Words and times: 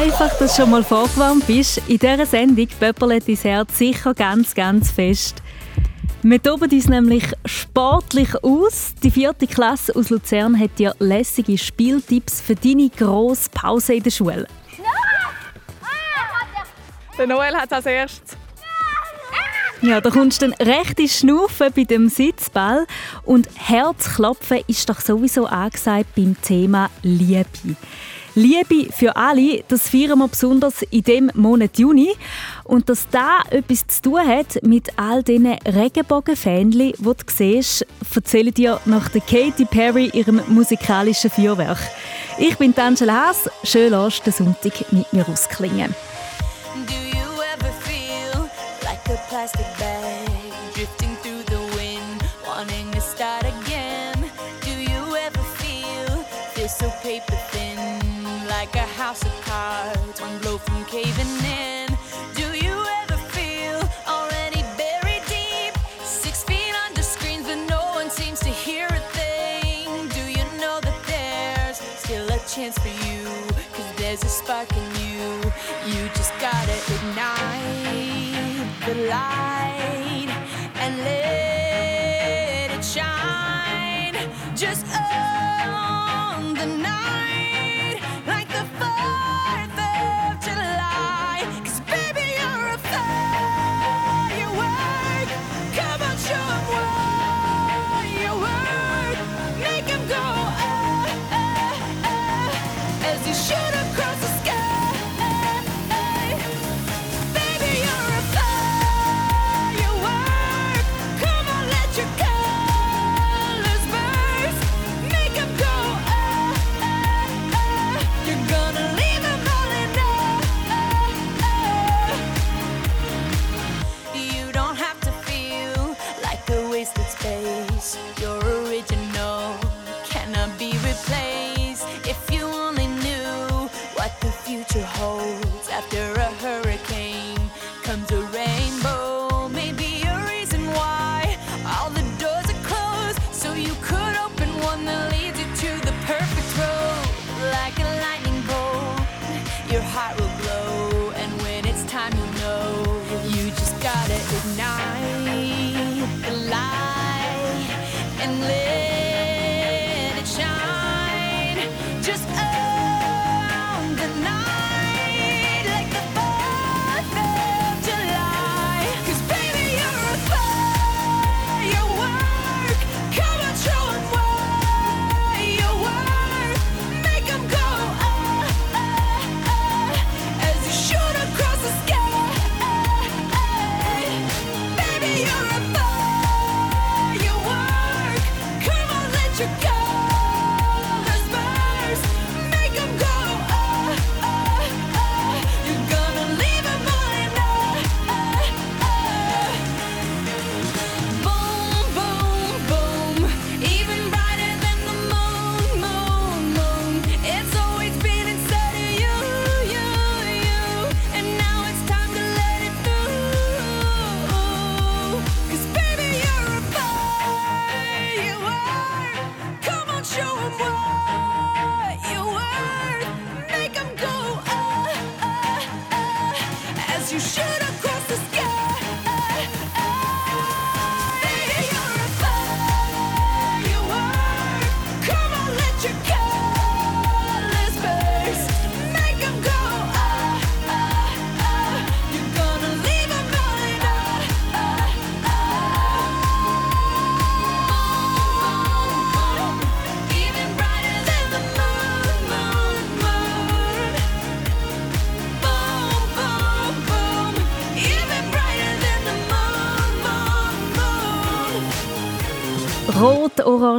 einfach 0.00 0.38
du 0.38 0.48
schon 0.48 0.70
mal 0.70 0.82
vorgewärmt 0.82 1.46
bist, 1.46 1.82
in 1.86 1.98
dieser 1.98 2.24
Sendung 2.24 2.66
pöppelt 2.68 3.28
dein 3.28 3.36
Herz 3.36 3.76
sicher 3.76 4.14
ganz, 4.14 4.54
ganz 4.54 4.90
fest. 4.90 5.42
Wir 6.22 6.42
toben 6.42 6.70
uns 6.70 6.88
nämlich 6.88 7.24
sportlich 7.44 8.30
aus. 8.42 8.94
Die 9.02 9.10
vierte 9.10 9.46
Klasse 9.46 9.94
aus 9.94 10.08
Luzern 10.08 10.58
hat 10.58 10.78
dir 10.78 10.94
lässige 11.00 11.58
Spieltipps 11.58 12.40
für 12.40 12.54
deine 12.54 12.88
grosse 12.88 13.50
Pause 13.50 13.94
in 13.94 14.02
der 14.02 14.10
Schule. 14.10 14.46
Der 17.18 17.26
Noel 17.26 17.54
hat 17.54 17.70
als 17.70 17.84
erstes. 17.84 18.38
Ja, 19.82 20.00
da 20.00 20.10
kommst 20.10 20.40
du 20.40 20.48
dann 20.48 20.66
recht 20.66 20.98
ins 20.98 21.18
Schnaufen 21.18 21.72
bei 21.74 21.84
dem 21.84 22.08
Sitzball. 22.08 22.86
Und 23.24 23.48
Herzklopfen 23.54 24.60
ist 24.66 24.88
doch 24.88 25.00
sowieso 25.00 25.44
angesagt 25.46 26.14
beim 26.14 26.36
Thema 26.40 26.88
Liebe. 27.02 27.76
Liebe 28.34 28.92
für 28.92 29.16
alle, 29.16 29.64
das 29.68 29.88
feiern 29.88 30.18
wir 30.18 30.28
besonders 30.28 30.82
in 30.90 31.02
dem 31.02 31.30
Monat 31.34 31.78
Juni. 31.78 32.12
Und 32.64 32.88
dass 32.88 33.08
da 33.10 33.40
etwas 33.50 33.86
zu 33.88 34.02
tun 34.02 34.20
hat 34.20 34.62
mit 34.62 34.96
all 34.96 35.22
diesen 35.22 35.58
Regenbogenfähnchen, 35.66 36.92
die 36.92 37.02
du 37.02 37.14
siehst, 37.26 37.86
erzähle 38.14 38.52
dir 38.52 38.80
nach 38.84 39.08
der 39.08 39.20
Katy 39.22 39.64
Perry 39.64 40.10
ihrem 40.12 40.40
musikalischen 40.48 41.30
Feuerwerk. 41.30 41.78
Ich 42.38 42.56
bin 42.56 42.76
Angela 42.78 43.26
Haas, 43.26 43.50
schön 43.64 43.90
lasst 43.90 44.24
den 44.24 44.32
Sonntag 44.32 44.92
mit 44.92 45.12
mir 45.12 45.28
ausklingen. 45.28 45.94
Do 46.86 46.94
you 46.94 47.42
ever 47.54 47.72
feel 47.82 48.48
like 48.84 49.06
a 49.08 49.18
plastic 49.28 49.66
bag 49.78 50.30
drifting 50.74 51.16
through 51.22 51.42
the 51.48 51.76
wind, 51.76 52.22
wanting 52.46 52.90
to 52.92 53.00
start 53.00 53.42
again? 53.42 54.14
Do 54.62 54.70
you 54.70 55.16
ever 55.16 55.42
feel 55.58 56.24
this 56.54 56.78
so 56.78 56.90
paper? 57.02 57.29
gossip. 59.10 59.39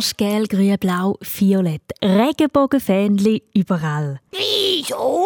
Orange, 0.01 0.17
Gelb, 0.17 0.49
Grün, 0.49 0.77
Blau, 0.79 1.15
Violett. 1.21 1.81
Regenbogenfähnchen 2.01 3.39
überall. 3.53 4.19
Wieso? 4.31 5.25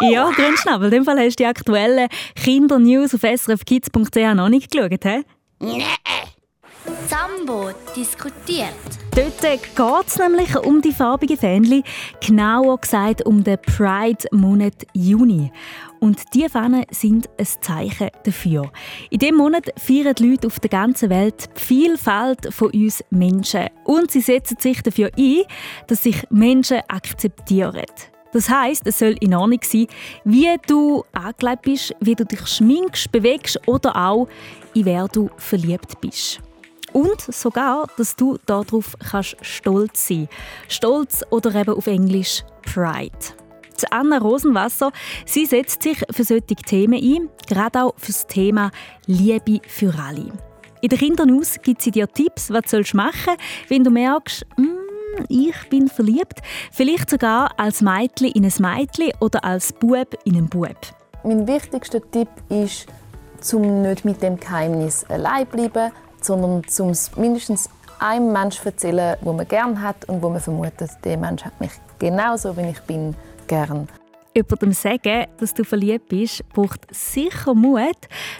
ja, 0.00 0.30
Grünschnabel, 0.30 0.86
in 0.86 0.90
dem 0.90 1.04
Fall 1.04 1.18
hast 1.18 1.38
du 1.38 1.42
die 1.42 1.46
aktuellen 1.46 2.08
Kinder-News 2.36 3.14
auf 3.14 3.20
srfkids.ch 3.20 4.34
noch 4.34 4.48
nicht 4.48 4.70
geschaut, 4.70 5.04
hä? 5.04 5.22
Nee. 5.60 5.84
Sambo 7.06 7.70
diskutiert. 7.94 8.72
Dort 9.14 9.40
geht 9.42 10.06
es 10.06 10.16
nämlich 10.16 10.56
um 10.56 10.80
die 10.80 10.92
farbigen 10.92 11.36
Fähnchen, 11.36 11.82
genauer 12.24 12.78
gesagt 12.78 13.26
um 13.26 13.44
den 13.44 13.58
Pride-Monat 13.58 14.86
Juni. 14.94 15.52
Und 16.00 16.34
diese 16.34 16.48
Fahnen 16.48 16.84
sind 16.90 17.28
ein 17.38 17.46
Zeichen 17.60 18.08
dafür. 18.24 18.72
In 19.10 19.18
diesem 19.18 19.36
Monat 19.36 19.70
feiern 19.76 20.14
die 20.14 20.30
Leute 20.30 20.46
auf 20.46 20.58
der 20.58 20.70
ganzen 20.70 21.10
Welt 21.10 21.50
die 21.56 21.60
Vielfalt 21.60 22.52
von 22.52 22.70
uns 22.70 23.04
Menschen. 23.10 23.68
Und 23.84 24.10
sie 24.10 24.22
setzen 24.22 24.56
sich 24.58 24.82
dafür 24.82 25.10
ein, 25.16 25.42
dass 25.86 26.02
sich 26.02 26.24
Menschen 26.30 26.80
akzeptieren. 26.88 27.84
Das 28.32 28.48
heißt, 28.48 28.86
es 28.86 28.98
soll 28.98 29.16
in 29.20 29.34
Ordnung 29.34 29.60
sein, 29.62 29.88
wie 30.24 30.48
du 30.66 31.04
angelegt 31.12 31.62
bist, 31.62 31.94
wie 32.00 32.14
du 32.14 32.24
dich 32.24 32.46
schminkst, 32.46 33.10
bewegst 33.12 33.60
oder 33.66 33.94
auch, 33.94 34.28
in 34.72 34.84
wer 34.86 35.06
du 35.08 35.30
verliebt 35.36 36.00
bist. 36.00 36.40
Und 36.92 37.20
sogar, 37.20 37.88
dass 37.96 38.16
du 38.16 38.38
darauf 38.46 38.96
kannst 38.98 39.36
stolz 39.42 40.08
sein. 40.08 40.28
Stolz 40.68 41.22
oder 41.30 41.54
eben 41.54 41.74
auf 41.74 41.86
Englisch 41.86 42.42
Pride. 42.62 43.39
Anna 43.84 44.18
Rosenwasser 44.18 44.92
sie 45.26 45.46
setzt 45.46 45.82
sich 45.82 46.02
für 46.10 46.24
solche 46.24 46.54
Themen 46.54 47.00
ein, 47.02 47.28
gerade 47.48 47.84
auch 47.84 47.94
für 47.96 48.12
das 48.12 48.26
Thema 48.26 48.70
Liebe 49.06 49.60
für 49.66 49.94
alle. 49.98 50.32
In 50.82 50.88
der 50.88 50.98
Kindernews 50.98 51.56
gibt 51.62 51.82
sie 51.82 51.90
dir 51.90 52.08
Tipps, 52.08 52.50
was 52.50 52.70
du 52.70 52.96
machen 52.96 53.12
sollst, 53.26 53.70
wenn 53.70 53.84
du 53.84 53.90
merkst, 53.90 54.46
mm, 54.56 55.24
ich 55.28 55.68
bin 55.68 55.88
verliebt. 55.88 56.40
Vielleicht 56.72 57.10
sogar 57.10 57.50
als 57.58 57.82
Mädchen 57.82 58.28
in 58.28 58.44
ein 58.44 58.52
Mädchen 58.58 59.12
oder 59.20 59.44
als 59.44 59.72
Bub 59.74 60.16
in 60.24 60.36
einen 60.36 60.48
Bub. 60.48 60.76
Mein 61.22 61.46
wichtigster 61.46 62.00
Tipp 62.10 62.28
ist, 62.48 62.86
zum 63.40 63.82
nicht 63.82 64.04
mit 64.04 64.22
dem 64.22 64.40
Geheimnis 64.40 65.04
allein 65.08 65.46
bleiben, 65.46 65.92
sondern 66.22 66.66
zum 66.66 66.92
mindestens 67.16 67.68
einem 67.98 68.32
Menschen 68.32 68.66
erzählen, 68.66 69.16
wo 69.20 69.32
man 69.32 69.46
gern 69.46 69.82
hat 69.82 70.08
und 70.08 70.22
wo 70.22 70.30
man 70.30 70.40
vermutet, 70.40 70.90
der 71.04 71.16
Mensch 71.16 71.44
hat 71.44 71.60
mich 71.60 71.72
genauso, 71.98 72.56
wie 72.56 72.70
ich 72.70 72.80
bin, 72.82 73.14
gern. 73.50 73.88
Jemandem 74.32 74.72
sagen, 74.72 75.26
dass 75.38 75.54
du 75.54 75.64
verliebt 75.64 76.08
bist, 76.08 76.48
braucht 76.50 76.86
sicher 76.94 77.52
Mut. 77.52 77.96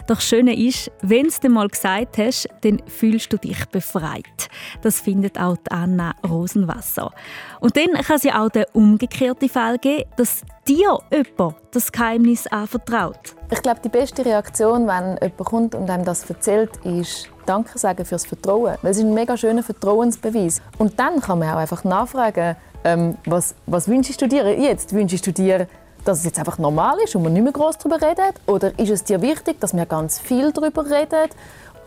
Doch 0.07 0.15
das 0.15 0.23
Schöne 0.23 0.57
ist, 0.57 0.89
wenn 1.01 1.23
du 1.23 1.27
es 1.27 1.41
dir 1.41 1.49
mal 1.49 1.67
gesagt 1.67 2.17
hast, 2.17 2.47
dann 2.61 2.81
fühlst 2.87 3.33
du 3.33 3.37
dich 3.37 3.65
befreit. 3.65 4.49
Das 4.83 5.01
findet 5.01 5.37
auch 5.37 5.57
Anna 5.69 6.15
Rosenwasser. 6.25 7.11
Und 7.59 7.75
dann 7.75 7.91
kann 7.91 8.15
es 8.15 8.23
ja 8.23 8.41
auch 8.41 8.49
den 8.49 8.63
umgekehrten 8.71 9.49
Fall 9.49 9.77
geben, 9.79 10.09
dass 10.15 10.43
dir 10.65 10.97
jemand 11.11 11.55
das 11.71 11.91
Geheimnis 11.91 12.47
anvertraut. 12.47 13.35
Ich 13.51 13.61
glaube, 13.61 13.81
die 13.83 13.89
beste 13.89 14.23
Reaktion, 14.23 14.87
wenn 14.87 15.17
jemand 15.21 15.37
kommt 15.37 15.75
und 15.75 15.89
einem 15.89 16.05
das 16.05 16.29
erzählt, 16.29 16.71
ist 16.85 17.29
Danke 17.45 17.77
sagen 17.77 18.05
fürs 18.05 18.25
Vertrauen. 18.25 18.77
Weil 18.81 18.91
es 18.91 18.97
ist 18.97 19.03
ein 19.03 19.13
mega 19.13 19.35
schöner 19.35 19.63
Vertrauensbeweis. 19.63 20.61
Und 20.77 20.97
dann 20.97 21.19
kann 21.19 21.39
man 21.39 21.49
auch 21.49 21.57
einfach 21.57 21.83
nachfragen, 21.83 22.55
ähm, 22.83 23.17
was, 23.25 23.55
was 23.65 23.87
wünschst 23.87 24.21
du 24.21 24.27
dir 24.27 24.59
jetzt? 24.59 24.93
Wünschst 24.93 25.25
du 25.25 25.31
dir, 25.31 25.67
dass 26.05 26.19
es 26.19 26.25
jetzt 26.25 26.39
einfach 26.39 26.57
normal 26.57 26.97
ist 27.03 27.15
und 27.15 27.23
man 27.23 27.33
nicht 27.33 27.43
mehr 27.43 27.53
groß 27.53 27.77
darüber 27.77 28.01
redet? 28.01 28.35
Oder 28.47 28.77
ist 28.79 28.89
es 28.89 29.03
dir 29.03 29.21
wichtig, 29.21 29.59
dass 29.59 29.75
wir 29.75 29.85
ganz 29.85 30.19
viel 30.19 30.51
darüber 30.51 30.85
reden? 30.85 31.29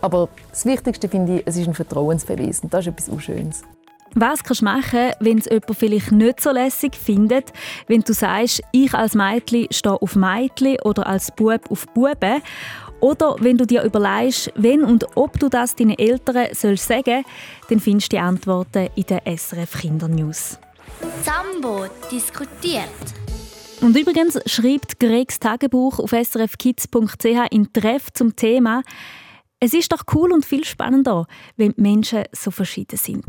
Aber 0.01 0.29
das 0.51 0.67
Wichtigste 0.67 1.09
finde 1.09 1.37
ich, 1.37 1.43
es 1.47 1.57
ist 1.57 1.67
ein 1.67 1.75
Vertrauensbeweis 1.75 2.61
das 2.65 2.81
ist 2.81 2.87
etwas 2.89 3.09
Unschönes. 3.09 3.63
Was 4.17 4.45
kannst 4.45 4.61
du 4.61 4.67
machen, 4.67 5.11
wenn 5.19 5.39
es 5.39 5.47
jemand 5.47 5.77
vielleicht 5.77 6.13
nicht 6.13 6.41
so 6.41 6.53
lässig 6.53 6.95
findet, 6.95 7.53
wenn 7.89 8.03
du 8.03 8.13
sagst, 8.13 8.63
ich 8.71 8.95
als 8.95 9.15
Mädchen 9.15 9.67
stehe 9.73 10.01
auf 10.01 10.15
Mädchen 10.15 10.77
oder 10.85 11.09
als 11.09 11.33
Bub 11.33 11.69
auf 11.69 11.87
Buben? 11.95 12.41
Oder 13.01 13.37
wenn 13.41 13.59
du 13.59 13.67
dir 13.67 13.83
überlegst, 13.83 14.53
wenn 14.55 14.85
und 14.85 15.05
ob 15.17 15.39
du 15.41 15.49
das 15.49 15.75
deinen 15.75 15.99
Eltern 15.99 16.47
sollst 16.53 16.87
sagen 16.87 17.25
dann 17.69 17.81
findest 17.81 18.13
du 18.13 18.17
die 18.17 18.21
Antworten 18.21 18.89
in 18.95 19.05
den 19.05 19.21
SRF 19.37 19.81
Kindernews. 19.81 20.59
Sambo 21.23 21.87
diskutiert. 22.11 22.89
Und 23.81 23.97
übrigens 23.97 24.39
schreibt 24.47 24.99
Gregs 24.99 25.39
Tagebuch 25.39 25.99
auf 25.99 26.11
srfkids.ch 26.11 27.51
in 27.51 27.73
Treff 27.73 28.13
zum 28.13 28.35
Thema 28.37 28.83
Es 29.61 29.75
ist 29.75 29.93
doch 29.93 30.05
cool 30.15 30.33
und 30.33 30.45
viel 30.45 30.65
spannender, 30.65 31.27
wenn 31.57 31.73
die 31.73 31.83
Menschen 31.83 32.25
so 32.33 32.51
verschieden 32.51 32.97
sind. 32.97 33.25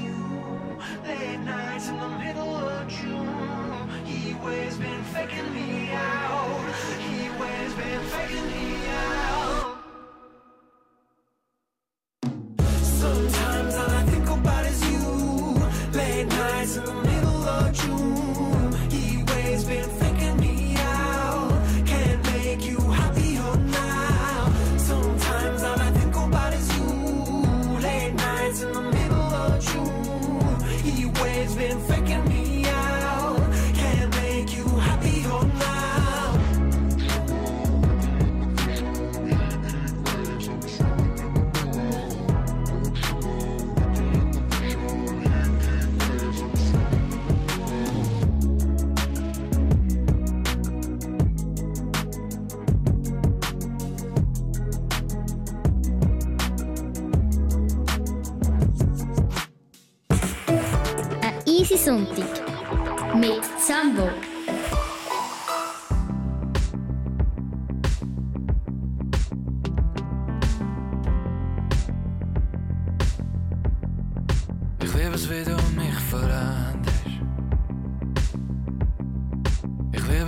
You. 0.00 0.55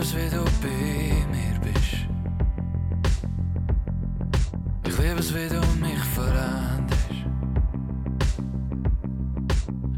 Es, 0.00 0.14
wie 0.14 0.31
du 0.31 0.45
bei 0.62 1.26
mir 1.33 1.59
bist. 1.61 2.07
Ich 4.87 4.99
liebe 4.99 5.19
es, 5.19 5.35
wie 5.35 5.49
du 5.49 5.61
mich 5.81 6.05
veränderst. 6.14 6.99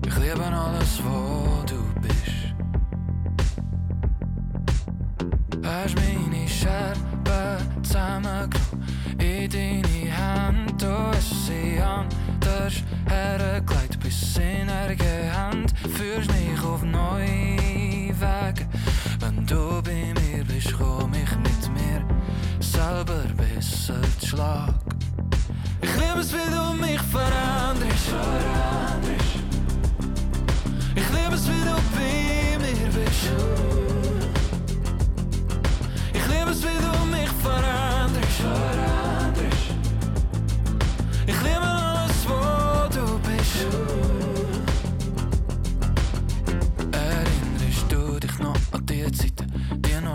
Ich 0.06 0.16
liebe 0.16 0.44
alles, 0.44 1.02
wo 1.04 1.62
du 1.66 1.82
bist. 2.00 2.54
Hast 5.62 5.94
meine 5.96 6.48
Scherben 6.48 7.82
zusammengenommen 7.82 8.60
in 9.18 9.50
deine 9.50 10.10
Hände, 10.16 10.72
du 10.78 10.92
hast 11.14 11.46
sie 11.46 11.78
anders 11.78 12.82
hergelegt 13.06 14.00
bis 14.00 14.36
in 14.38 14.68
ihre 14.68 15.36
Hand. 15.36 15.74
Führst 15.94 16.30
mich 16.32 16.62
auf 16.64 16.82
neue 16.82 17.58
Wege, 18.18 18.66
wenn 19.20 19.46
du 19.46 19.79
bei 20.14 20.20
mir 20.20 20.44
bist, 20.44 20.72
komm 20.76 21.12
ich 21.14 21.36
mit 21.36 21.74
mir 21.74 22.04
selber 22.60 23.22
besser 23.36 24.00
zu 24.18 24.26
Schlag. 24.26 24.74
Ich 25.82 25.94
liebe 25.94 26.20
es, 26.20 26.32
wie 26.32 26.50
du 26.50 26.72
mich 26.80 27.00
veränderst. 27.00 28.14
Ich 30.94 31.08
liebe 31.10 31.34
es, 31.34 31.46
wie 31.46 31.64
du 31.64 31.76
bei 31.94 32.58
mir 32.58 32.86
bist. 32.86 33.30
Ich 36.12 36.26
liebe 36.26 36.50
es, 36.50 36.62
wie 36.62 36.66
du 36.66 37.06
mich 37.06 37.30
veränderst. 37.42 37.89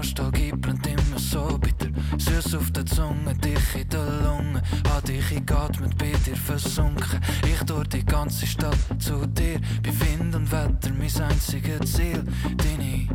Nostalgie 0.06 0.52
brennt 0.52 0.86
immer 0.86 1.18
so 1.18 1.58
bitter. 1.58 1.90
Süß 2.20 2.54
auf 2.56 2.70
der 2.70 2.86
Zunge, 2.86 3.34
dich 3.44 3.76
in 3.76 3.90
der 3.90 4.06
Lunge. 4.24 4.62
Hat 4.88 5.08
dich 5.08 5.36
eingeatmet, 5.36 5.98
bei 5.98 6.12
dir 6.24 6.36
versunken. 6.36 7.20
Ich 7.44 7.64
durch 7.64 7.88
die 7.88 8.06
ganze 8.06 8.46
Stadt 8.46 8.78
zu 9.00 9.26
dir. 9.26 9.60
Bei 9.82 9.90
Wind 10.02 10.36
und 10.36 10.52
Wetter 10.52 10.92
mein 10.96 11.30
einziges 11.30 11.94
Ziel. 11.94 12.24
Deine 12.56 13.08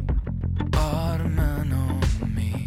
Arme 0.76 1.64
um 1.70 2.34
mich. 2.34 2.66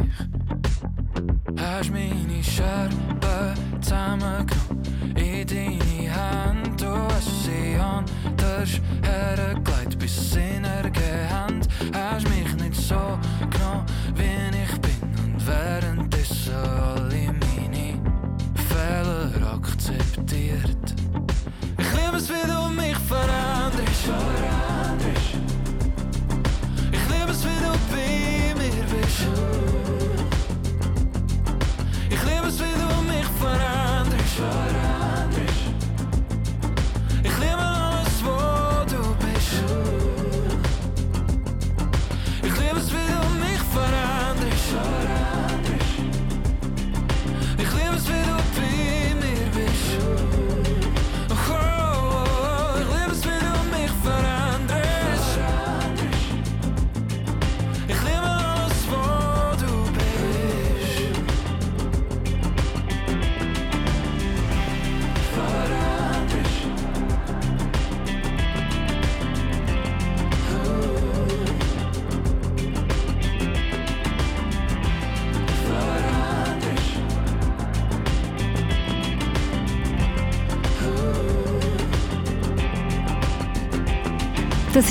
Hast 1.59 1.91
meine 1.91 2.43
Scherben 2.43 3.81
zusammengenommen 3.81 5.17
in 5.17 5.47
deine 5.47 6.13
Hände. 6.15 6.71
Du 6.77 6.93
hast 7.13 7.43
sie 7.43 7.75
anders 7.77 8.79
hergelegt 9.03 9.99
bis 9.99 10.35
in 10.37 10.63
ihre 10.63 11.29
Hand. 11.29 11.67
Hast 11.93 12.29
mich 12.29 12.55
nicht 12.55 12.75
so 12.75 13.19
genommen, 13.39 13.85
wie 14.15 14.63
ich 14.63 14.81
bin. 14.81 15.01
Und 15.23 15.47
währenddessen 15.47 16.53
alle 16.53 17.33
meine 17.43 17.99
Fehler 18.69 19.53
akzeptiert. 19.53 20.95
Ich 21.77 21.91
liebe 21.93 22.17
es, 22.17 22.29
wie 22.29 22.47
du 22.47 22.69
mich 22.69 22.97
veränderst. 22.97 24.09
Ich 26.91 27.09
liebe 27.09 27.31
es, 27.31 27.43
wie 27.43 27.59
du 27.63 27.82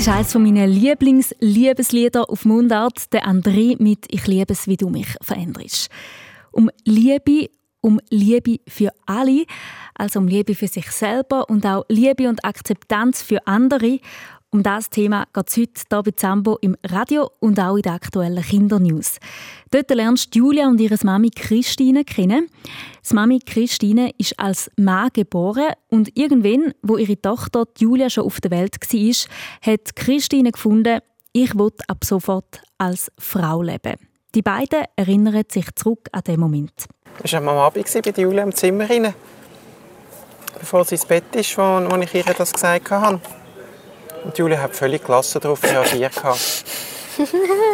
ist 0.03 0.09
eines 0.09 0.35
meiner 0.35 0.67
Lieblings-Liebeslieder 0.67 2.29
auf 2.29 2.43
Mundart, 2.43 3.13
der 3.13 3.25
André 3.25 3.81
mit 3.81 4.05
«Ich 4.09 4.27
liebe 4.27 4.51
es, 4.51 4.67
wie 4.67 4.75
du 4.75 4.89
mich 4.89 5.07
veränderst». 5.21 5.89
Um 6.51 6.69
Liebe, 6.83 7.49
um 7.79 8.01
Liebe 8.09 8.57
für 8.67 8.89
alle, 9.05 9.45
also 9.95 10.19
um 10.19 10.27
Liebe 10.27 10.55
für 10.55 10.67
sich 10.67 10.91
selber 10.91 11.49
und 11.49 11.65
auch 11.65 11.85
Liebe 11.87 12.27
und 12.27 12.43
Akzeptanz 12.43 13.21
für 13.21 13.47
andere. 13.47 13.99
Um 14.53 14.61
das 14.61 14.91
Thema 14.91 15.25
geht 15.33 15.47
es 15.47 15.57
heute 15.57 15.81
hier 15.89 16.03
bei 16.03 16.11
Zambo 16.11 16.59
im 16.61 16.77
Radio 16.85 17.31
und 17.39 17.59
auch 17.59 17.75
in 17.75 17.81
den 17.81 17.91
aktuellen 17.91 18.43
Kindernews. 18.43 19.17
Dort 19.71 19.89
lernst 19.89 20.35
Julia 20.35 20.67
und 20.67 20.79
ihre 20.79 20.95
Mami 21.03 21.31
Christine 21.31 22.05
kennen. 22.05 22.49
Die 23.09 23.15
Mami 23.15 23.39
Christine 23.39 24.11
ist 24.19 24.39
als 24.39 24.69
Mann 24.77 25.09
geboren 25.11 25.73
und 25.89 26.15
irgendwann, 26.15 26.71
wo 26.83 26.97
ihre 26.97 27.19
Tochter 27.19 27.65
Julia 27.79 28.11
schon 28.11 28.25
auf 28.25 28.39
der 28.41 28.51
Welt 28.51 28.75
war, 28.79 29.71
hat 29.73 29.95
Christine 29.95 30.51
gefunden, 30.51 30.99
ich 31.31 31.57
will 31.57 31.71
ab 31.87 32.05
sofort 32.05 32.61
als 32.77 33.11
Frau 33.17 33.63
leben. 33.63 33.95
Die 34.35 34.43
beiden 34.43 34.83
erinnern 34.95 35.45
sich 35.49 35.65
zurück 35.73 36.09
an 36.11 36.21
den 36.27 36.39
Moment. 36.39 36.85
Ich 37.23 37.33
war 37.33 37.41
am 37.41 37.49
Abend 37.49 37.91
bei 37.91 38.21
Julia 38.21 38.43
im 38.43 38.53
Zimmer 38.53 38.87
bevor 40.59 40.85
sie 40.85 40.93
ins 40.93 41.05
Bett 41.07 41.35
ist, 41.35 41.57
wo 41.57 41.97
ich 41.99 42.13
ihr 42.13 42.23
das 42.23 42.53
gesagt 42.53 42.91
habe. 42.91 43.19
Und 44.23 44.37
Julia 44.37 44.59
hat 44.61 44.75
völlig 44.75 45.03
gelassen 45.03 45.41
darauf 45.41 45.63
reagiert. 45.63 46.13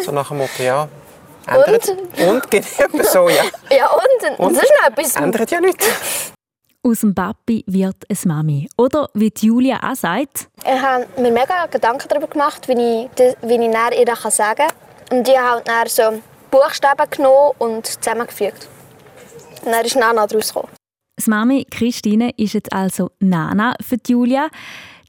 so 0.06 0.12
nach 0.12 0.29
dem 0.29 0.38
Motto, 0.38 0.63
ja, 0.63 0.88
ändert. 1.48 1.89
Und? 1.89 2.51
Genau 2.51 3.03
so, 3.03 3.29
ja. 3.29 3.44
Ja, 3.70 3.89
und? 3.91 4.39
Und? 4.39 4.56
Das 4.56 4.63
ist 4.63 4.74
noch 4.82 4.89
etwas. 4.89 5.15
Ändert 5.15 5.51
ja 5.51 5.62
nichts. 5.62 5.88
Aus 6.82 7.01
dem 7.01 7.13
Papi 7.13 7.63
wird 7.68 7.98
es 8.08 8.25
Mami. 8.25 8.70
Oder 8.77 9.10
wie 9.13 9.32
Julia 9.38 9.79
auch 9.84 9.96
sagt, 9.96 10.48
Ich 10.63 10.82
habe 10.82 11.06
mir 11.18 11.32
mega 11.32 11.65
Gedanken 11.65 12.08
darüber 12.08 12.27
gemacht, 12.27 12.68
wie 12.68 12.74
ich, 12.74 13.36
wie 13.41 13.56
ich 13.56 14.00
ihr 14.00 14.06
das 14.06 14.36
sagen 14.36 14.65
kann. 15.10 15.18
Und 15.18 15.27
ich 15.27 15.38
habe 15.38 15.56
halt 15.56 15.68
dann 15.68 15.88
so 15.88 16.22
Buchstaben 16.50 17.10
genommen 17.10 17.51
und 17.60 17.86
zusammengefügt. 17.86 18.68
Und 19.63 19.72
dann 19.72 19.86
ist 19.86 19.96
Nana 19.96 20.25
daraus 20.25 20.53
gekommen. 20.53 20.74
das 21.18 21.27
Mami 21.27 21.65
Christine 21.70 22.32
ist 22.38 22.53
jetzt 22.53 22.72
also 22.72 23.12
Nana 23.20 23.75
für 23.86 23.98
Julia. 24.08 24.48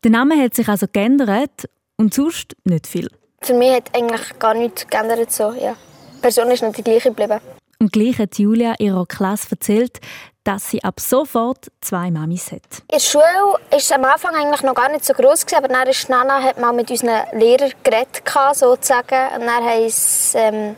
Der 0.02 0.10
Name 0.10 0.42
hat 0.42 0.54
sich 0.54 0.66
also 0.66 0.86
geändert 0.90 1.68
und 1.96 2.14
sonst 2.14 2.56
nicht 2.64 2.86
viel. 2.86 3.10
Für 3.42 3.52
mich 3.52 3.70
hat 3.70 3.94
eigentlich 3.94 4.38
gar 4.38 4.54
nichts 4.54 4.86
geändert. 4.86 5.30
So, 5.30 5.52
ja. 5.52 5.76
Die 6.16 6.20
Person 6.22 6.50
ist 6.50 6.62
noch 6.62 6.72
die 6.72 6.82
gleiche 6.82 7.10
geblieben. 7.10 7.38
Und 7.78 7.92
gleich 7.92 8.18
hat 8.18 8.38
Julia 8.38 8.74
ihrer 8.78 9.04
Klasse 9.04 9.48
erzählt, 9.50 10.00
dass 10.44 10.70
sie 10.70 10.82
ab 10.82 11.00
sofort 11.00 11.70
zwei 11.82 12.10
Mamis 12.10 12.50
hat. 12.50 12.62
In 12.90 12.94
der 12.94 13.00
Schule 13.00 13.24
war 13.24 13.58
es 13.70 13.92
am 13.92 14.04
Anfang 14.04 14.34
eigentlich 14.34 14.62
noch 14.62 14.74
gar 14.74 14.90
nicht 14.90 15.04
so 15.04 15.12
groß, 15.12 15.44
aber 15.54 15.68
dann 15.68 15.86
ist 15.86 16.08
Nana 16.08 16.42
hat 16.42 16.58
mal 16.58 16.72
mit 16.72 16.90
unseren 16.90 17.24
Lehrern 17.38 17.72
geredet, 17.82 18.22
sozusagen. 18.54 19.34
Und 19.34 19.46
dann 19.46 19.64
haben, 19.64 19.84
es, 19.84 20.34
ähm, 20.34 20.76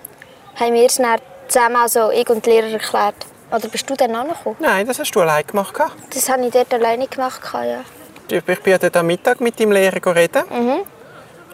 haben 0.56 0.74
wir 0.74 0.86
es 0.86 0.96
dann 0.96 1.20
zusammen, 1.46 1.76
also 1.76 2.10
ich 2.10 2.28
und 2.28 2.44
die 2.44 2.50
Lehrer, 2.50 2.72
erklärt. 2.72 3.14
Oder 3.52 3.68
bist 3.68 3.88
du 3.88 3.94
dann 3.94 4.16
angekommen? 4.16 4.56
Nein, 4.58 4.86
das 4.86 4.98
hast 4.98 5.12
du 5.12 5.20
allein 5.20 5.46
gemacht. 5.46 5.74
Das 6.12 6.28
habe 6.28 6.44
ich 6.44 6.52
dort 6.52 6.74
alleine 6.74 7.06
gemacht, 7.06 7.40
ja 7.52 7.84
ich 8.30 8.44
bin 8.44 8.56
dort 8.64 8.96
am 8.96 9.06
Mittag 9.06 9.40
mit 9.40 9.58
deinem 9.58 9.72
Lehrer 9.72 10.14
reden. 10.14 10.42
Mhm. 10.50 10.80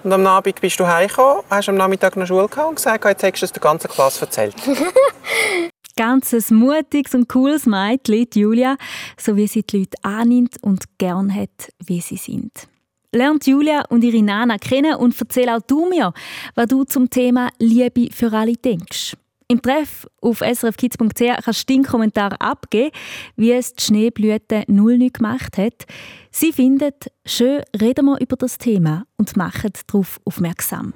Und 0.04 0.12
am 0.12 0.26
Abend 0.26 0.60
bist 0.60 0.78
du 0.78 0.86
heimgekommen, 0.86 1.42
hast 1.50 1.68
am 1.68 1.74
Nachmittag 1.76 2.16
noch 2.16 2.26
Schule 2.26 2.48
gehabt 2.48 2.68
und 2.68 2.76
gesagt, 2.76 3.04
jetzt 3.04 3.22
hättest 3.22 3.42
du 3.42 3.46
es 3.46 3.52
der 3.52 3.60
ganzen 3.60 3.90
Klasse 3.90 4.22
erzählt. 4.22 4.54
Ganzes 5.96 6.52
mutiges 6.52 7.14
und 7.14 7.28
cooles 7.28 7.66
Mädchen, 7.66 8.28
Julia, 8.32 8.76
so 9.16 9.34
wie 9.34 9.48
sie 9.48 9.64
die 9.64 9.78
Leute 9.78 9.96
annimmt 10.02 10.56
und 10.62 10.84
gern 10.98 11.34
hat, 11.34 11.72
wie 11.84 12.00
sie 12.00 12.16
sind. 12.16 12.68
Lernt 13.12 13.46
Julia 13.46 13.82
und 13.88 14.04
ihre 14.04 14.22
Nana 14.22 14.58
kennen 14.58 14.94
und 14.94 15.20
erzähl 15.20 15.48
auch 15.48 15.62
du 15.66 15.88
mir, 15.88 16.12
was 16.54 16.68
du 16.68 16.84
zum 16.84 17.10
Thema 17.10 17.48
Liebe 17.58 18.12
für 18.12 18.32
alle 18.32 18.52
denkst. 18.52 19.16
Im 19.50 19.62
Treff 19.62 20.06
auf 20.20 20.40
srfkids.ch 20.40 21.42
kannst 21.42 21.70
du 21.70 21.72
deinen 21.72 21.82
Kommentar 21.82 22.36
abgeben, 22.38 22.90
wie 23.36 23.52
es 23.52 23.72
die 23.72 23.82
Schneeblüte 23.82 24.64
null 24.66 24.98
nicht 24.98 25.14
gemacht 25.14 25.56
hat. 25.56 25.86
Sie 26.30 26.52
findet, 26.52 27.10
schön 27.24 27.62
reden 27.80 28.04
wir 28.04 28.20
über 28.20 28.36
das 28.36 28.58
Thema 28.58 29.06
und 29.16 29.38
machen 29.38 29.72
darauf 29.86 30.20
aufmerksam. 30.26 30.92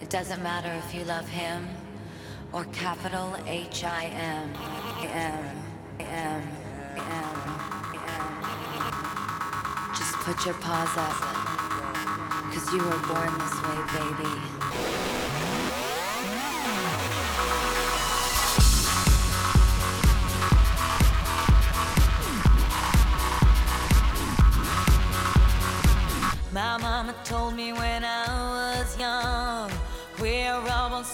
It 0.00 0.14
doesn't 0.14 0.40
matter 0.40 0.70
if 0.78 0.94
you 0.94 1.00
love 1.04 1.26
him 1.28 1.66
or 2.52 2.64
capital 2.72 3.32
H-I-M. 3.44 4.50
M, 5.02 5.32
M, 5.98 6.42
M, 6.94 7.02
M. 7.02 8.20
Just 9.98 10.14
put 10.24 10.46
your 10.46 10.54
paws 10.60 10.96
up, 10.96 11.16
cause 12.54 12.72
you 12.72 12.78
were 12.78 13.00
born 13.08 13.36
this 13.40 13.60
way, 13.64 13.78
baby. 13.98 15.19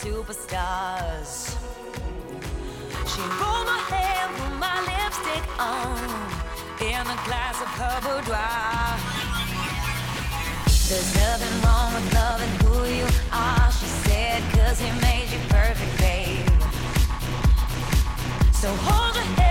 superstars. 0.06 1.56
She 3.10 3.22
rolled 3.40 3.66
my 3.66 3.82
hair, 3.90 4.28
put 4.38 4.54
my 4.66 4.78
lipstick 4.88 5.44
on, 5.58 5.98
in 6.80 7.02
a 7.14 7.18
glass 7.26 7.56
of 7.60 7.70
her 7.80 7.96
boudoir. 8.04 8.86
There's 10.88 11.12
nothing 11.22 11.54
wrong 11.64 11.90
with 11.94 12.14
loving 12.14 12.54
who 12.62 12.76
you 12.98 13.08
are, 13.32 13.72
she 13.72 13.86
said, 14.06 14.42
cause 14.54 14.78
he 14.78 14.90
made 15.00 15.28
you 15.32 15.40
perfect, 15.48 15.98
babe. 15.98 16.46
So 18.52 18.68
hold 18.86 19.16
your 19.16 19.24
head. 19.24 19.45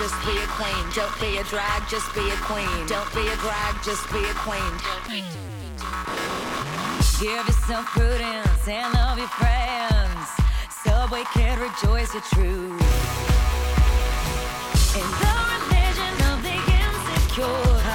just 0.00 0.24
be 0.24 0.32
a 0.38 0.46
queen. 0.56 0.84
Don't 0.94 1.20
be 1.20 1.36
a 1.36 1.44
drag, 1.44 1.86
just 1.90 2.14
be 2.14 2.26
a 2.30 2.36
queen. 2.36 2.86
Don't 2.86 3.12
be 3.14 3.20
a 3.28 3.36
drag, 3.36 3.74
just 3.84 4.10
be 4.10 4.24
a 4.24 4.34
queen. 4.34 4.72
Give 7.20 7.46
yourself 7.46 7.84
prudence 7.84 8.66
and 8.66 8.94
love 8.94 9.18
your 9.18 9.28
friends. 9.28 10.26
Subway 10.82 11.24
can 11.34 11.60
rejoice 11.60 12.14
your 12.14 12.22
truth. 12.32 12.80
In 14.96 15.08
the 15.20 15.36
religion 15.52 16.14
of 16.32 16.42
the 16.48 16.56
insecure. 16.80 17.89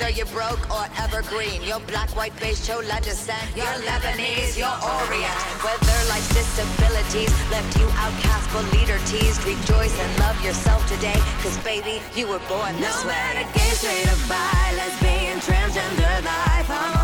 whether 0.00 0.12
you're 0.16 0.26
broke 0.26 0.70
or 0.70 0.84
evergreen. 0.98 1.62
your 1.62 1.80
black, 1.80 2.08
white, 2.16 2.32
beige, 2.40 2.66
chola 2.66 3.00
descent. 3.02 3.44
You're 3.54 3.66
Lebanese, 3.84 4.56
your 4.56 4.72
Orient. 4.72 5.36
Whether 5.60 5.98
life's 6.08 6.28
disabilities 6.32 7.32
left 7.50 7.78
you 7.78 7.86
outcast 7.96 8.48
but 8.52 8.64
leader 8.72 8.98
teased, 9.06 9.44
rejoice 9.44 9.96
and 9.98 10.18
love 10.20 10.42
yourself 10.44 10.86
today. 10.88 11.20
Cause 11.42 11.56
baby, 11.58 12.00
you 12.14 12.28
were 12.28 12.40
born 12.48 12.72
no 12.80 12.86
this 12.86 13.04
way. 13.04 13.12
No 13.12 13.44
matter 13.44 13.58
gay, 13.58 13.72
straight 13.76 14.06
or 14.08 14.20
bi, 14.28 14.72
lesbian, 14.76 15.38
transgender 15.40 16.24
life, 16.24 16.70
I'm 16.70 16.99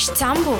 İstanbul. 0.00 0.56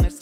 Jetzt 0.00 0.21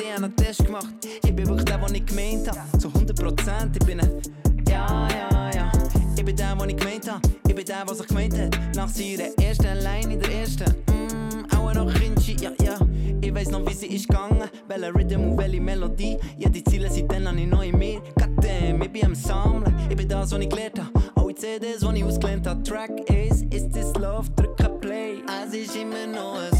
einen 0.00 0.34
DNA-Test 0.34 0.64
gemacht, 0.64 0.94
ich 1.24 1.34
bin 1.34 1.46
wirklich 1.46 1.64
der, 1.64 1.78
den 1.78 1.94
ich 1.94 2.06
gemeint 2.06 2.48
habe. 2.48 2.78
Zu 2.78 2.88
100% 2.88 3.76
ich 3.78 3.86
bin 3.86 4.00
ein. 4.00 4.22
Ja, 4.68 5.08
ja, 5.08 5.50
ja. 5.54 5.72
Ich 6.16 6.24
bin 6.24 6.36
der, 6.36 6.54
den 6.54 6.70
ich 6.70 6.76
gemeint 6.76 7.10
habe. 7.10 7.20
Ich 7.46 7.54
bin 7.54 7.64
der, 7.64 7.82
was 7.86 8.00
ich 8.00 8.06
gemeint 8.06 8.38
hat. 8.38 8.58
Nach 8.74 8.88
seiner 8.88 9.28
ersten 9.40 9.78
Line 9.78 10.14
in 10.14 10.20
der 10.20 10.32
ersten. 10.32 10.64
Mm, 10.64 11.54
auch 11.54 11.74
noch 11.74 11.92
Kinchi, 11.94 12.36
ja, 12.40 12.50
ja. 12.62 12.78
Ich 13.20 13.34
weiss 13.34 13.50
noch, 13.50 13.66
wie 13.68 13.74
sie 13.74 13.86
ist 13.86 14.08
gegangen. 14.08 14.48
Welcher 14.68 14.94
Rhythm 14.94 15.30
und 15.30 15.38
welche 15.38 15.60
Melodie. 15.60 16.16
Ja, 16.38 16.48
die 16.48 16.64
Ziele 16.64 16.90
sind 16.90 17.10
dann 17.10 17.38
ich 17.38 17.46
neu 17.46 17.68
in 17.68 17.78
mir. 17.78 18.00
Goddamn, 18.18 18.82
ich 18.82 18.92
bin 18.92 19.06
am 19.06 19.14
Sammeln. 19.14 19.74
Ich 19.88 19.96
bin 19.96 20.08
das, 20.08 20.32
was 20.32 20.40
ich 20.40 20.48
gelernt 20.48 20.78
habe. 20.78 20.90
Alle 21.14 21.34
CDs, 21.34 21.80
die 21.80 21.98
ich 21.98 22.04
ausgelernt 22.04 22.46
habe. 22.46 22.62
Track 22.62 22.90
ist, 23.10 23.44
ist 23.54 23.72
this 23.72 23.92
love, 23.94 24.28
drücke 24.36 24.68
Play. 24.80 25.22
Es 25.44 25.54
ist 25.54 25.76
immer 25.76 26.06
noch 26.06 26.36
so. 26.50 26.51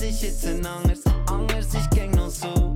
Vieles 0.00 0.14
ist 0.14 0.22
jetzt 0.22 0.46
ein 0.46 0.64
anders, 0.64 1.00
anders 1.26 1.66
ist 1.74 1.90
gäng 1.90 2.10
noch 2.12 2.30
so. 2.30 2.69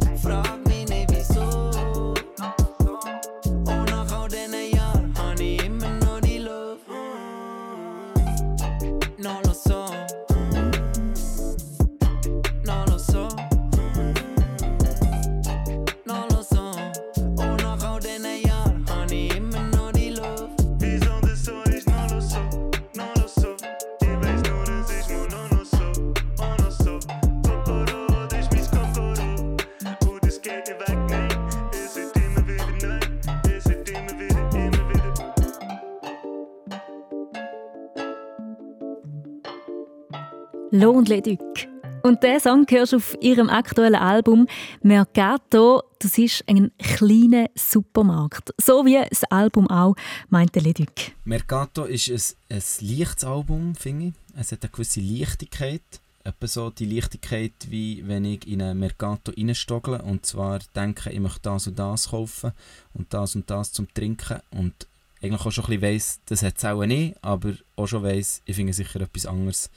Lo 40.77 40.91
und 40.91 41.09
Leduc. 41.09 41.69
Und 42.03 42.25
diesen 42.25 42.41
Song 42.41 42.67
hörst 42.69 42.95
du 42.95 42.97
auf 42.97 43.17
ihrem 43.21 43.49
aktuellen 43.49 43.95
Album 43.95 44.49
Mercato. 44.83 45.85
Das 46.01 46.19
ist 46.19 46.43
ein 46.49 46.73
kleiner 46.79 47.47
Supermarkt. 47.55 48.53
So 48.61 48.85
wie 48.85 49.01
das 49.09 49.23
Album 49.31 49.71
auch, 49.71 49.95
meinte 50.31 50.59
Leduc. 50.59 50.91
Mercato 51.23 51.85
ist 51.85 52.09
ein, 52.09 52.57
ein 52.57 52.89
leichtes 52.89 53.23
Album, 53.23 53.77
finde 53.77 54.07
ich. 54.07 54.15
Es 54.37 54.51
hat 54.51 54.65
eine 54.65 54.71
gewisse 54.73 54.99
Leichtigkeit. 54.99 55.83
Etwa 56.25 56.47
so 56.49 56.71
die 56.71 56.87
Leichtigkeit, 56.87 57.53
wie 57.69 58.03
wenn 58.09 58.25
ich 58.25 58.45
in 58.49 58.61
einen 58.61 58.81
Mercato 58.81 59.31
reinstoggle 59.31 60.03
und 60.03 60.27
zwar 60.27 60.59
denke, 60.75 61.13
ich 61.13 61.21
möchte 61.21 61.43
das 61.43 61.69
und 61.69 61.79
das 61.79 62.09
kaufen 62.09 62.51
und 62.95 63.15
das 63.15 63.37
und 63.37 63.49
das 63.49 63.71
zum 63.71 63.87
Trinken 63.95 64.41
und 64.51 64.89
eigentlich 65.23 65.47
auch 65.47 65.53
schon 65.53 65.67
ein 65.67 65.79
bisschen 65.79 65.95
weiss, 65.95 66.21
das 66.27 66.43
hat 66.43 66.59
es 66.59 66.65
auch 66.65 66.85
nicht, 66.85 67.15
aber 67.23 67.55
auch 67.77 67.87
schon 67.87 68.03
weiss, 68.03 68.43
ich 68.45 68.57
finde 68.57 68.73
sicher 68.73 69.01
etwas 69.01 69.27
anderes, 69.27 69.71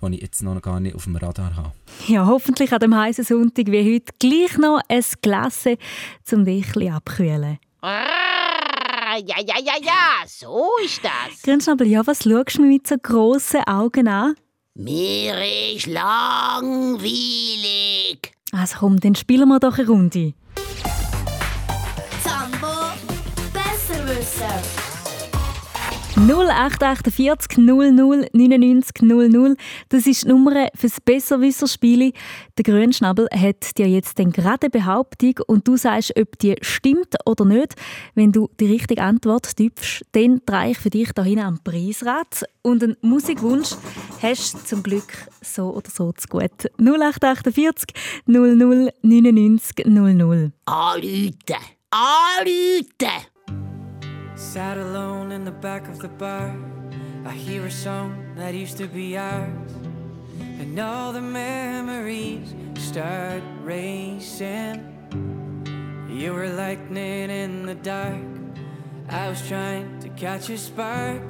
was 0.00 0.12
ich 0.12 0.20
jetzt 0.20 0.42
noch 0.42 0.60
gar 0.60 0.80
nicht 0.80 0.94
auf 0.94 1.04
dem 1.04 1.16
Radar 1.16 1.56
habe. 1.56 1.72
Ja, 2.06 2.26
hoffentlich 2.26 2.72
an 2.72 2.80
dem 2.80 2.94
heißen 2.96 3.24
Sonntag 3.24 3.66
wie 3.68 3.94
heute 3.94 4.12
gleich 4.18 4.58
noch 4.58 4.80
ein 4.88 5.04
Glas, 5.22 5.64
um 6.32 6.44
dich 6.44 6.76
ein 6.76 6.92
abkühlen. 6.92 7.58
Ja, 7.82 9.38
ja, 9.38 9.58
ja, 9.58 9.74
ja, 9.82 10.26
so 10.26 10.68
ist 10.84 11.02
das. 11.02 11.40
Grünschnabel, 11.42 11.86
ja, 11.86 12.06
was 12.06 12.24
schaust 12.24 12.58
du 12.58 12.62
mir 12.62 12.68
mit 12.68 12.86
so 12.86 12.96
grossen 13.02 13.62
Augen 13.66 14.08
an? 14.08 14.34
Mir 14.74 15.34
ist 15.74 15.86
langweilig. 15.86 17.16
Also 18.52 18.76
komm, 18.80 19.00
dann 19.00 19.14
spielen 19.14 19.48
wir 19.48 19.58
doch 19.58 19.78
eine 19.78 19.86
Runde. 19.86 20.34
Zambo 22.22 22.92
besser 23.54 24.06
wissen. 24.06 24.85
0848 26.16 27.58
00 27.58 27.92
99 28.32 29.02
00. 29.02 29.56
Das 29.90 30.06
ist 30.06 30.24
die 30.24 30.28
Nummer 30.28 30.68
für 30.74 30.88
das 30.88 31.00
Besserwisser-Spiel. 31.00 32.12
Der 32.56 32.64
Grünschnabel 32.64 33.28
hat 33.30 33.76
dir 33.76 33.86
jetzt 33.86 34.18
dann 34.18 34.32
gerade 34.32 34.70
Behauptung 34.70 35.34
und 35.46 35.68
du 35.68 35.76
sagst, 35.76 36.18
ob 36.18 36.38
die 36.38 36.56
stimmt 36.62 37.16
oder 37.26 37.44
nicht. 37.44 37.74
Wenn 38.14 38.32
du 38.32 38.48
die 38.58 38.66
richtige 38.66 39.02
Antwort 39.02 39.56
tippst, 39.56 40.06
dann 40.12 40.40
drehe 40.46 40.70
ich 40.70 40.78
für 40.78 40.90
dich 40.90 41.12
da 41.12 41.22
hinten 41.22 41.44
am 41.44 41.58
Preisrad. 41.62 42.44
Und 42.62 42.82
einen 42.82 42.96
Musikwunsch 43.02 43.72
hast 44.22 44.54
du 44.54 44.58
zum 44.64 44.82
Glück 44.82 45.12
so 45.42 45.70
oder 45.74 45.90
so 45.90 46.12
zu 46.12 46.28
gut. 46.28 46.70
0848 46.78 47.94
00 48.24 48.90
99 49.02 49.86
00. 49.86 50.52
Anrufen! 50.64 51.32
Anrufen! 51.90 53.35
Sat 54.36 54.76
alone 54.76 55.32
in 55.32 55.46
the 55.46 55.50
back 55.50 55.88
of 55.88 55.98
the 55.98 56.08
bar. 56.08 56.54
I 57.24 57.32
hear 57.32 57.64
a 57.64 57.70
song 57.70 58.34
that 58.36 58.52
used 58.52 58.76
to 58.76 58.86
be 58.86 59.16
ours. 59.16 59.72
And 60.38 60.78
all 60.78 61.10
the 61.10 61.22
memories 61.22 62.54
start 62.74 63.42
racing. 63.62 64.92
You 66.10 66.34
were 66.34 66.50
lightning 66.50 67.30
in 67.30 67.64
the 67.64 67.76
dark. 67.76 68.22
I 69.08 69.30
was 69.30 69.40
trying 69.48 70.00
to 70.00 70.10
catch 70.10 70.50
a 70.50 70.58
spark. 70.58 71.22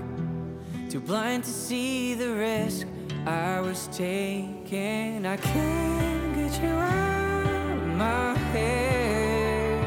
Too 0.91 1.01
blind 1.01 1.45
to 1.45 1.51
see 1.51 2.15
the 2.15 2.35
risk 2.35 2.89
I 3.25 3.61
was 3.61 3.89
taking. 3.93 5.25
I 5.27 5.37
can't 5.37 6.35
get 6.35 6.61
you 6.61 6.71
out 6.71 7.71
of 7.71 7.87
my 7.87 8.35
head. 8.51 9.85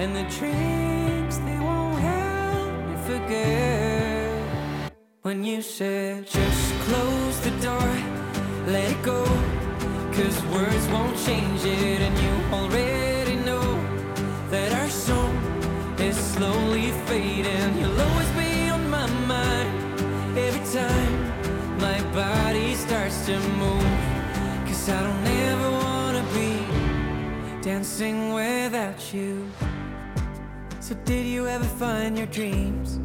And 0.00 0.16
the 0.16 0.24
drinks, 0.38 1.36
they 1.36 1.58
When 5.32 5.44
you 5.44 5.62
said, 5.62 6.26
just 6.26 6.74
close 6.80 7.40
the 7.40 7.52
door, 7.62 7.92
let 8.66 8.90
it 8.90 9.02
go. 9.02 9.24
Cause 10.12 10.44
words 10.52 10.86
won't 10.88 11.16
change 11.24 11.64
it, 11.64 12.00
and 12.02 12.14
you 12.18 12.32
already 12.54 13.36
know 13.36 13.64
that 14.50 14.72
our 14.74 14.90
song 14.90 15.34
is 15.98 16.16
slowly 16.16 16.90
fading. 17.06 17.78
You'll 17.78 17.98
always 17.98 18.30
be 18.32 18.68
on 18.68 18.90
my 18.90 19.06
mind 19.26 19.70
every 20.36 20.64
time 20.70 21.78
my 21.78 21.98
body 22.12 22.74
starts 22.74 23.24
to 23.26 23.38
move. 23.62 23.96
Cause 24.66 24.88
I 24.90 25.02
don't 25.02 25.26
ever 25.48 25.70
wanna 25.70 26.24
be 26.34 27.62
dancing 27.62 28.34
without 28.34 29.14
you. 29.14 29.48
So, 30.80 30.94
did 31.04 31.24
you 31.24 31.46
ever 31.46 31.64
find 31.64 32.18
your 32.18 32.26
dreams 32.26 33.00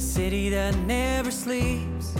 the 0.00 0.06
city 0.06 0.48
that 0.48 0.74
never 0.86 1.30
sleeps? 1.30 2.14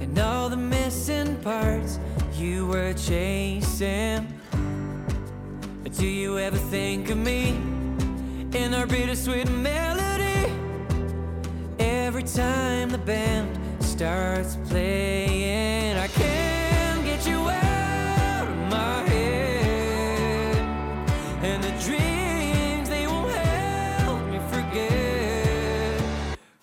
And 0.00 0.16
all 0.16 0.48
the 0.48 0.56
missing 0.56 1.34
parts 1.42 1.98
you 2.36 2.66
were 2.68 2.92
chasing. 2.92 4.28
But 5.82 5.92
do 5.96 6.06
you 6.06 6.38
ever 6.38 6.56
think 6.56 7.10
of 7.10 7.18
me 7.18 7.48
in 8.54 8.74
our 8.74 8.86
bittersweet 8.86 9.50
melody? 9.50 10.52
Every 11.80 12.22
time 12.22 12.90
the 12.90 12.98
band 12.98 13.58
starts 13.82 14.56
playing, 14.68 15.96
I 15.96 16.06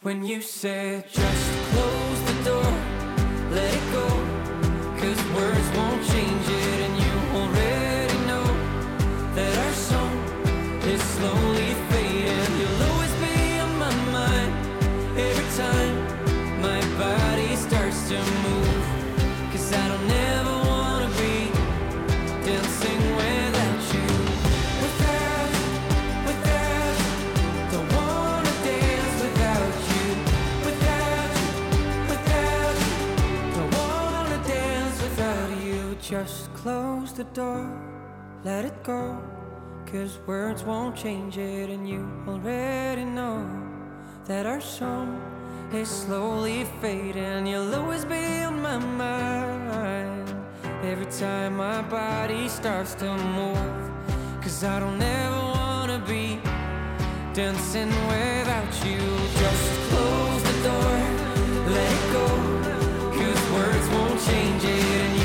When 0.07 0.23
you 0.23 0.41
said, 0.41 1.03
just 1.11 1.51
close 1.71 2.21
the 2.29 2.43
door, 2.45 2.73
let 3.51 3.73
it 3.73 3.91
go. 3.91 4.07
Cause 5.01 5.21
words 5.35 5.67
won't 5.75 5.96
Just 36.27 36.53
close 36.55 37.13
the 37.13 37.23
door, 37.23 37.65
let 38.43 38.65
it 38.65 38.83
go. 38.83 39.17
Cause 39.85 40.19
words 40.27 40.61
won't 40.61 40.93
change 40.93 41.37
it, 41.37 41.69
and 41.69 41.87
you 41.87 42.05
already 42.27 43.05
know 43.05 43.47
that 44.25 44.45
our 44.45 44.59
song 44.59 45.21
is 45.71 45.87
slowly 45.87 46.65
fading. 46.81 47.47
You'll 47.47 47.73
always 47.73 48.03
be 48.03 48.43
on 48.43 48.61
my 48.61 48.77
mind 48.77 50.27
every 50.83 51.05
time 51.05 51.55
my 51.55 51.81
body 51.83 52.49
starts 52.49 52.93
to 52.95 53.09
move. 53.39 53.81
Cause 54.41 54.65
I 54.65 54.81
don't 54.81 55.01
ever 55.01 55.41
wanna 55.55 55.99
be 56.05 56.41
dancing 57.33 57.87
without 58.09 58.73
you. 58.85 58.99
Just 59.43 59.65
close 59.89 60.43
the 60.43 60.57
door, 60.67 60.97
let 61.71 61.89
it 61.99 62.05
go. 62.11 62.27
Cause 63.17 63.41
words 63.55 63.87
won't 63.95 64.19
change 64.27 64.63
it, 64.65 65.16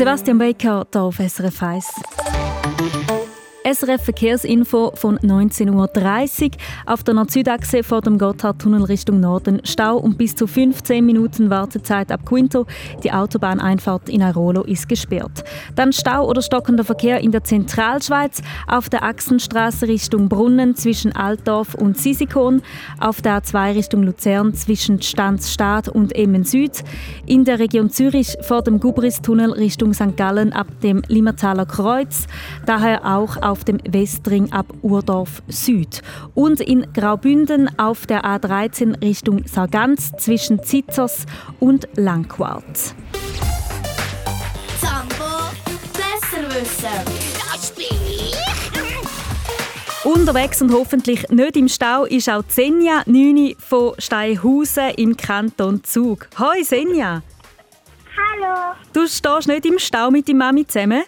Sebastian 0.00 0.38
Baker 0.38 0.86
hier 0.90 1.02
auf 1.02 1.18
SRF 1.18 1.62
1. 1.62 2.19
SRF 3.72 4.02
Verkehrsinfo 4.02 4.92
von 4.96 5.18
19.30 5.18 6.44
Uhr. 6.44 6.50
Auf 6.86 7.04
der 7.04 7.14
Nord-Südachse 7.14 7.84
vor 7.84 8.00
dem 8.00 8.18
Gotthardtunnel 8.18 8.82
Richtung 8.82 9.20
Norden 9.20 9.60
Stau 9.64 9.96
und 9.96 10.18
bis 10.18 10.34
zu 10.34 10.48
15 10.48 11.06
Minuten 11.06 11.50
Wartezeit 11.50 12.10
ab 12.10 12.26
Quinto. 12.26 12.66
Die 13.04 13.12
Autobahneinfahrt 13.12 14.08
in 14.08 14.22
Airolo 14.22 14.62
ist 14.62 14.88
gesperrt. 14.88 15.44
Dann 15.76 15.92
Stau 15.92 16.26
oder 16.28 16.42
stockender 16.42 16.82
Verkehr 16.82 17.20
in 17.20 17.30
der 17.30 17.44
Zentralschweiz. 17.44 18.42
Auf 18.66 18.88
der 18.88 19.04
Achsenstraße 19.04 19.86
Richtung 19.86 20.28
Brunnen 20.28 20.74
zwischen 20.74 21.14
Altdorf 21.14 21.74
und 21.74 21.96
Sisikon. 21.96 22.62
Auf 22.98 23.22
der 23.22 23.40
A2 23.40 23.76
Richtung 23.76 24.02
Luzern 24.02 24.52
zwischen 24.54 25.00
Stanzstadt 25.00 25.88
und 25.88 26.16
Emmen 26.16 26.42
Süd. 26.42 26.82
In 27.24 27.44
der 27.44 27.60
Region 27.60 27.90
Zürich 27.90 28.36
vor 28.40 28.62
dem 28.62 28.80
Gubristunnel 28.80 29.52
Richtung 29.52 29.94
St. 29.94 30.16
Gallen 30.16 30.52
ab 30.52 30.66
dem 30.82 31.02
Limmertaler 31.06 31.66
Kreuz. 31.66 32.26
Daher 32.66 33.04
auch 33.04 33.36
auf 33.40 33.59
dem 33.64 33.78
Westring 33.88 34.52
ab 34.52 34.66
Urdorf 34.82 35.42
Süd. 35.48 36.02
Und 36.34 36.60
in 36.60 36.92
Graubünden 36.92 37.70
auf 37.78 38.06
der 38.06 38.24
A13 38.24 39.02
Richtung 39.02 39.46
Sargans 39.46 40.12
zwischen 40.18 40.62
Zitzers 40.62 41.26
und 41.58 41.88
Langquart. 41.96 42.94
Zambo 44.80 45.24
Besserwisser. 45.92 47.04
Das 47.52 47.70
bin 47.72 47.86
ich. 48.08 48.30
Unterwegs 50.04 50.62
und 50.62 50.72
hoffentlich 50.72 51.28
nicht 51.28 51.56
im 51.56 51.68
Stau 51.68 52.04
ist 52.04 52.30
auch 52.30 52.42
Senja 52.48 53.02
Nüni 53.04 53.54
von 53.58 53.92
Steinhausen 53.98 54.90
im 54.96 55.16
Kanton 55.16 55.84
Zug. 55.84 56.28
Hoi 56.38 56.62
Senja! 56.62 57.22
Hallo. 58.16 58.74
Du 58.92 59.06
stehst 59.06 59.48
nicht 59.48 59.66
im 59.66 59.78
Stau 59.78 60.10
mit 60.10 60.28
deiner 60.28 60.38
Mami 60.38 60.66
zusammen? 60.66 61.02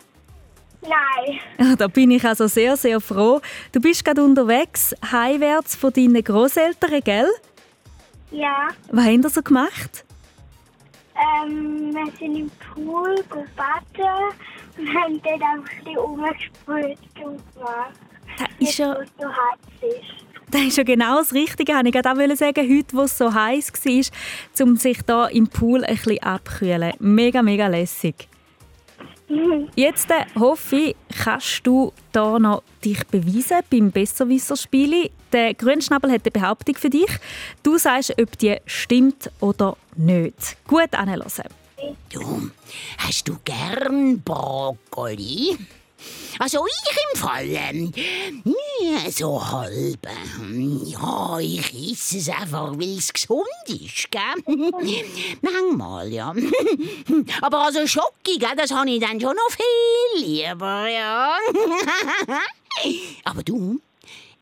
Nein. 0.83 1.39
Ja, 1.59 1.77
Da 1.77 1.87
bin 1.87 2.11
ich 2.11 2.25
also 2.25 2.47
sehr, 2.47 2.77
sehr 2.77 3.01
froh. 3.01 3.41
Du 3.71 3.81
bist 3.81 4.05
gerade 4.05 4.23
unterwegs, 4.23 4.95
heimwärts 5.11 5.77
von 5.77 5.93
deinen 5.93 6.23
Großeltern, 6.23 7.01
gell? 7.05 7.29
Ja. 8.31 8.69
Was 8.91 9.05
haben 9.05 9.23
ihr 9.23 9.29
so 9.29 9.43
gemacht? 9.43 10.05
Ähm, 11.15 11.95
wir 11.95 12.07
sind 12.19 12.37
im 12.37 12.51
Pool 12.75 13.15
gebaden 13.17 14.35
und 14.79 14.89
haben 14.95 15.21
dort 15.23 15.43
einfach 15.43 15.71
ein 15.71 15.85
bisschen 15.85 15.99
rumgesprüht 15.99 16.99
und 17.25 17.55
gemacht. 17.55 17.93
Das 18.39 18.49
ist 18.69 18.79
ja, 18.79 18.97
so 19.19 19.29
heiß 19.29 19.93
ist. 19.93 20.27
das 20.51 20.63
ist 20.63 20.77
ja 20.79 20.85
genau 20.85 21.19
das 21.19 21.35
Richtige. 21.35 21.73
Ich 21.73 21.95
wollte 21.95 22.11
auch 22.11 22.37
sagen, 22.37 22.77
heute, 22.77 22.97
wo 22.97 23.03
es 23.03 23.19
so 23.19 23.33
heiß 23.33 23.73
war, 23.73 24.67
um 24.67 24.77
sich 24.77 25.03
da 25.03 25.27
im 25.27 25.49
Pool 25.49 25.85
ein 25.85 25.97
bisschen 25.97 26.23
abkühlen. 26.23 26.95
Mega, 26.99 27.43
mega 27.43 27.67
lässig. 27.67 28.29
Jetzt 29.75 30.11
äh, 30.11 30.25
hoffe 30.39 30.77
ich, 30.77 30.97
kannst 31.23 31.67
du 31.67 31.93
da 32.13 32.39
noch 32.39 32.63
dich 32.85 33.07
beweisen 33.07 33.61
beim 33.71 33.91
Besserwisser-Spiel. 33.91 35.11
Der 35.33 35.55
Grünschnabel 35.55 36.11
hat 36.11 36.23
eine 36.25 36.31
Behauptung 36.31 36.75
für 36.77 36.91
dich. 36.91 37.11
Du 37.63 37.79
sagst, 37.79 38.15
ob 38.21 38.37
die 38.39 38.57
stimmt 38.67 39.31
oder 39.41 39.77
nicht. 39.97 40.57
Gut 40.67 40.93
anhören. 40.93 41.23
Du, 42.11 42.51
hast 42.99 43.29
du 43.29 43.39
gern 43.45 44.21
Brokkoli? 44.23 45.57
Also 46.39 46.67
ich 46.67 46.97
im 47.13 47.21
Fall, 47.21 47.47
ähm, 47.49 47.93
so 49.11 49.45
halb. 49.45 50.09
Ja, 50.85 51.39
ich 51.39 51.93
esse 51.93 52.19
es 52.19 52.29
einfach, 52.29 52.73
weil 52.73 52.99
es 52.99 53.13
gesund 53.13 53.43
ist, 53.69 54.11
gell? 54.11 54.23
Manchmal, 55.41 56.13
ja. 56.13 56.35
Aber 57.43 57.67
also 57.67 57.87
Schoki, 57.87 58.39
das 58.57 58.71
habe 58.71 58.91
ich 58.91 59.01
dann 59.01 59.21
schon 59.21 59.37
noch 59.37 59.51
viel 59.51 60.25
lieber, 60.25 60.89
ja. 60.89 61.37
Aber 63.25 63.43
du, 63.43 63.81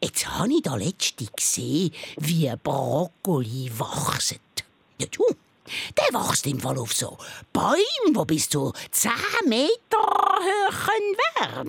jetzt 0.02 0.26
habe 0.26 0.52
ich 0.54 0.62
da 0.62 0.76
letztens 0.76 1.32
gesehen, 1.32 1.92
wie 2.18 2.50
Brokkoli 2.62 3.70
wachsen. 3.76 4.38
Ja, 4.98 5.06
du. 5.10 5.24
Der 5.96 6.20
wächst 6.20 6.46
im 6.46 6.58
Fall 6.58 6.78
auf 6.78 6.92
so 6.92 7.16
Bäume, 7.52 7.78
die 8.08 8.24
bis 8.26 8.48
zu 8.48 8.72
10 8.90 9.12
Meter. 9.46 10.40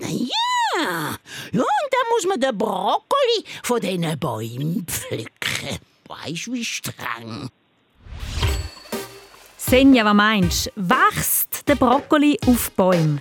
Ja. 0.00 1.18
ja, 1.52 1.60
und 1.60 1.90
dann 1.90 2.08
muss 2.10 2.26
man 2.26 2.40
den 2.40 2.56
Brokkoli 2.56 3.44
von 3.62 3.80
diesen 3.80 4.18
Bäumen 4.18 4.86
pflücken. 4.86 5.78
Weißt 6.08 6.46
du, 6.46 6.52
wie 6.52 6.64
streng? 6.64 7.50
Senja, 9.56 10.04
was 10.04 10.14
meinst 10.14 10.66
du? 10.66 10.70
Wächst 10.76 11.68
der 11.68 11.76
Brokkoli 11.76 12.38
auf 12.46 12.70
Bäumen? 12.72 13.20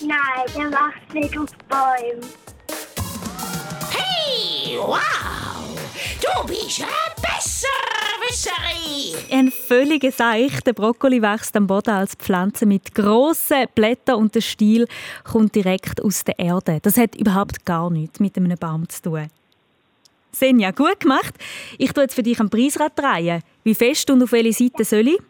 Nein, 0.00 0.46
der 0.54 0.70
wächst 0.70 1.14
nicht 1.14 1.38
auf 1.38 1.50
Bäumen. 1.68 2.26
Hey, 3.90 4.78
wow! 4.78 5.51
Du 6.22 6.46
bist 6.46 6.80
ein 6.80 6.88
Besserwisser! 7.20 7.82
Nüsserie! 8.32 9.16
Ein 9.30 9.50
völliger 9.50 10.12
Seich. 10.12 10.60
Der 10.60 10.72
Brokkoli 10.72 11.20
wächst 11.20 11.56
am 11.56 11.66
Boden 11.66 11.90
als 11.90 12.14
Pflanze 12.14 12.64
mit 12.66 12.94
grossen 12.94 13.66
Blättern 13.74 14.16
und 14.16 14.34
der 14.34 14.40
Stiel 14.40 14.86
kommt 15.24 15.54
direkt 15.54 16.02
aus 16.02 16.22
der 16.22 16.38
Erde. 16.38 16.78
Das 16.82 16.96
hat 16.96 17.16
überhaupt 17.16 17.64
gar 17.64 17.90
nichts 17.90 18.20
mit 18.20 18.36
einem 18.36 18.56
Baum 18.56 18.88
zu 18.88 19.02
tun. 19.02 19.28
Senja, 20.30 20.70
gut 20.70 21.00
gemacht. 21.00 21.34
Ich 21.78 21.92
tue 21.92 22.04
jetzt 22.04 22.14
für 22.14 22.22
dich 22.22 22.40
ein 22.40 22.48
Preisrad 22.48 22.98
drehen. 22.98 23.42
Wie 23.64 23.74
fest 23.74 24.08
und 24.10 24.22
auf 24.22 24.32
welche 24.32 24.52
Seite 24.52 24.84
soll 24.84 25.08
ich? 25.08 25.20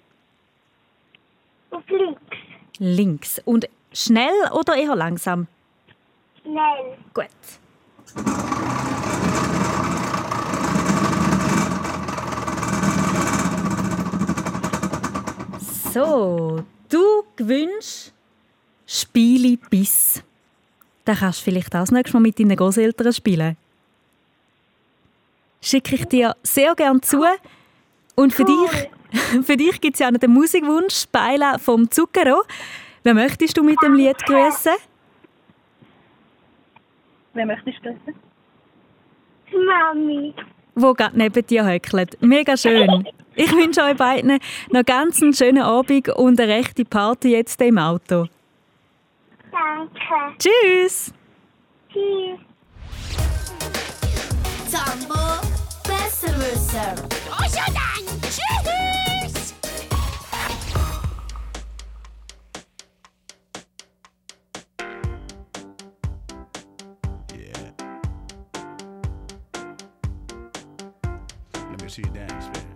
Auf 1.70 1.83
links. 1.88 2.20
Links. 2.78 3.42
Und 3.44 3.68
schnell 3.92 4.35
oder 4.52 4.76
eher 4.76 4.94
langsam? 4.94 5.46
Schnell. 6.42 6.98
Gut. 7.14 9.02
So, 15.92 16.64
du 16.88 17.22
gewünschst 17.37 18.14
Spiele 18.87 19.59
bis. 19.68 20.22
Dann 21.05 21.16
kannst 21.16 21.40
du 21.40 21.44
vielleicht 21.44 21.74
auch 21.74 21.81
das 21.81 21.90
nächste 21.90 22.16
Mal 22.16 22.20
mit 22.20 22.38
deinen 22.38 22.57
Großeltern 22.57 23.12
spielen. 23.12 23.57
Schicke 25.61 25.96
ich 25.96 26.07
dir 26.07 26.35
sehr 26.42 26.74
gerne 26.74 27.00
zu. 27.02 27.22
Und 28.14 28.33
für 28.33 28.44
dich, 28.44 28.90
für 29.44 29.57
dich 29.57 29.81
gibt 29.81 29.96
es 29.96 30.00
ja 30.00 30.11
noch 30.11 30.18
den 30.18 30.33
Musikwunsch 30.33 30.94
Speila 30.94 31.59
vom 31.59 31.90
Zucchero. 31.90 32.42
Wer 33.02 33.12
möchtest 33.14 33.59
du 33.59 33.62
mit 33.62 33.76
dem 33.83 33.94
Lied 33.94 34.16
grüßen? 34.24 34.72
Wer 37.35 37.46
möchtest 37.46 37.78
du 37.78 37.90
grüßen? 37.90 38.14
Mami. 39.66 40.35
wo 40.74 40.94
gerade 40.94 41.18
neben 41.18 41.46
dir 41.46 41.66
höckelt. 41.66 42.16
Mega 42.22 42.57
schön. 42.57 43.07
Ich 43.35 43.51
wünsche 43.53 43.83
euch 43.83 43.97
beiden 43.97 44.38
noch 44.71 44.85
ganz 44.85 45.23
einen 45.23 45.33
schönen 45.33 45.62
Abend 45.62 46.09
und 46.11 46.38
eine 46.38 46.53
rechte 46.53 46.85
Party 46.85 47.31
jetzt 47.31 47.61
im 47.62 47.79
Auto. 47.79 48.27
Danke. 49.51 50.37
Tschüss! 50.38 51.12
Tschüss. 51.90 52.38
Zambo 54.68 55.14
Besserwisser. 55.85 56.95
Oh, 57.31 57.42
schon 57.42 57.75
dann! 57.75 58.21
Tschüss! 58.23 59.55
Yeah. 67.35 67.73
Let 71.71 71.83
me 71.83 71.88
see 71.88 72.03
you 72.03 72.11
dance, 72.11 72.49
baby. 72.49 72.71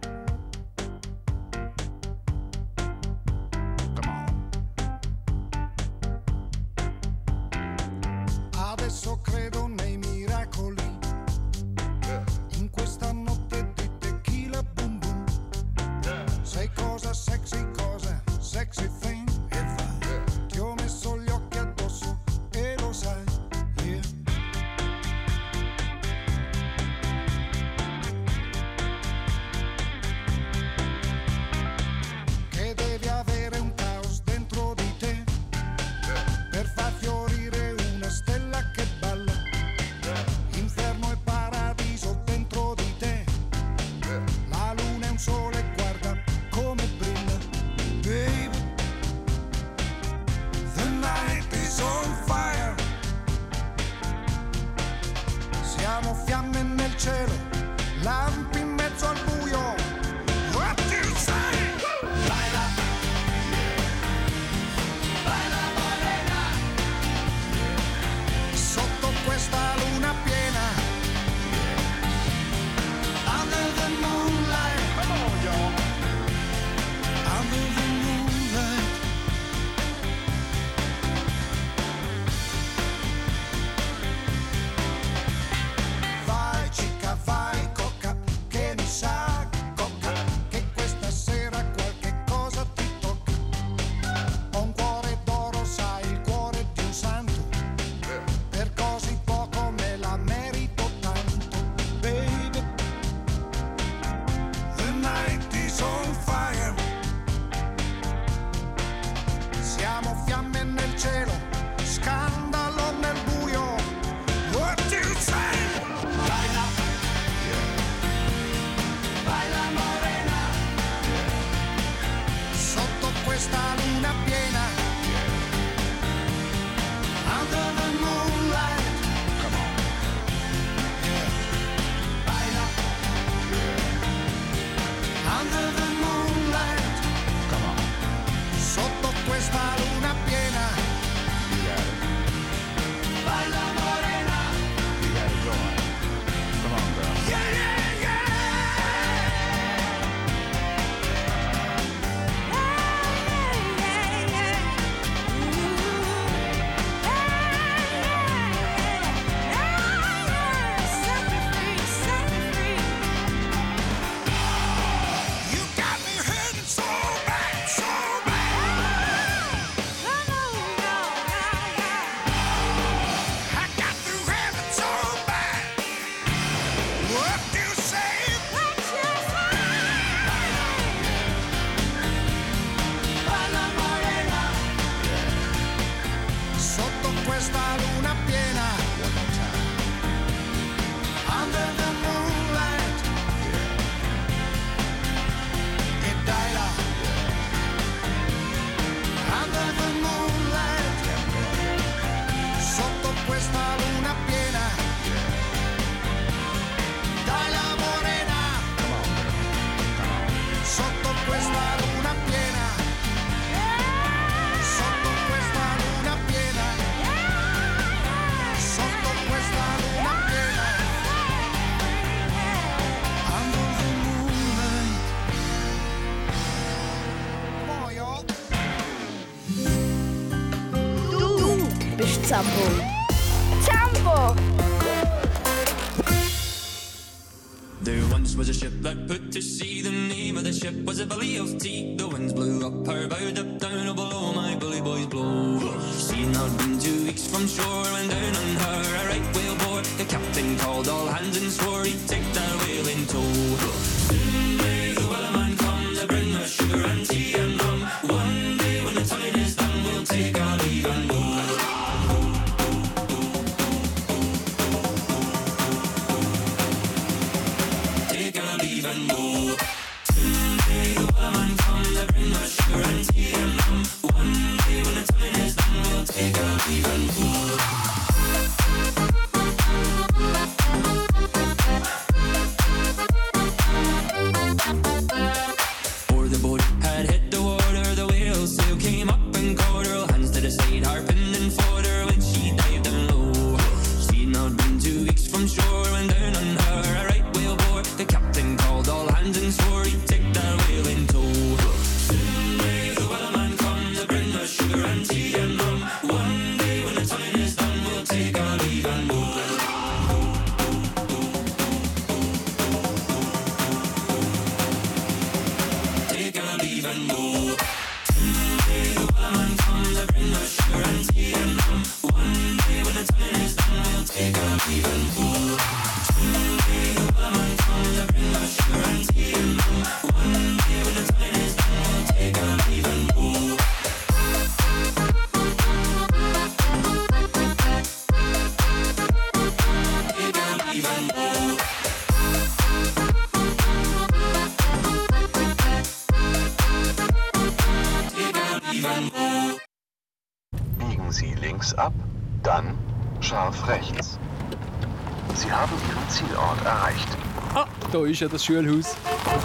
ist 358.07 358.20
ja 358.20 358.28
das 358.28 358.44
Schulhaus. 358.44 358.94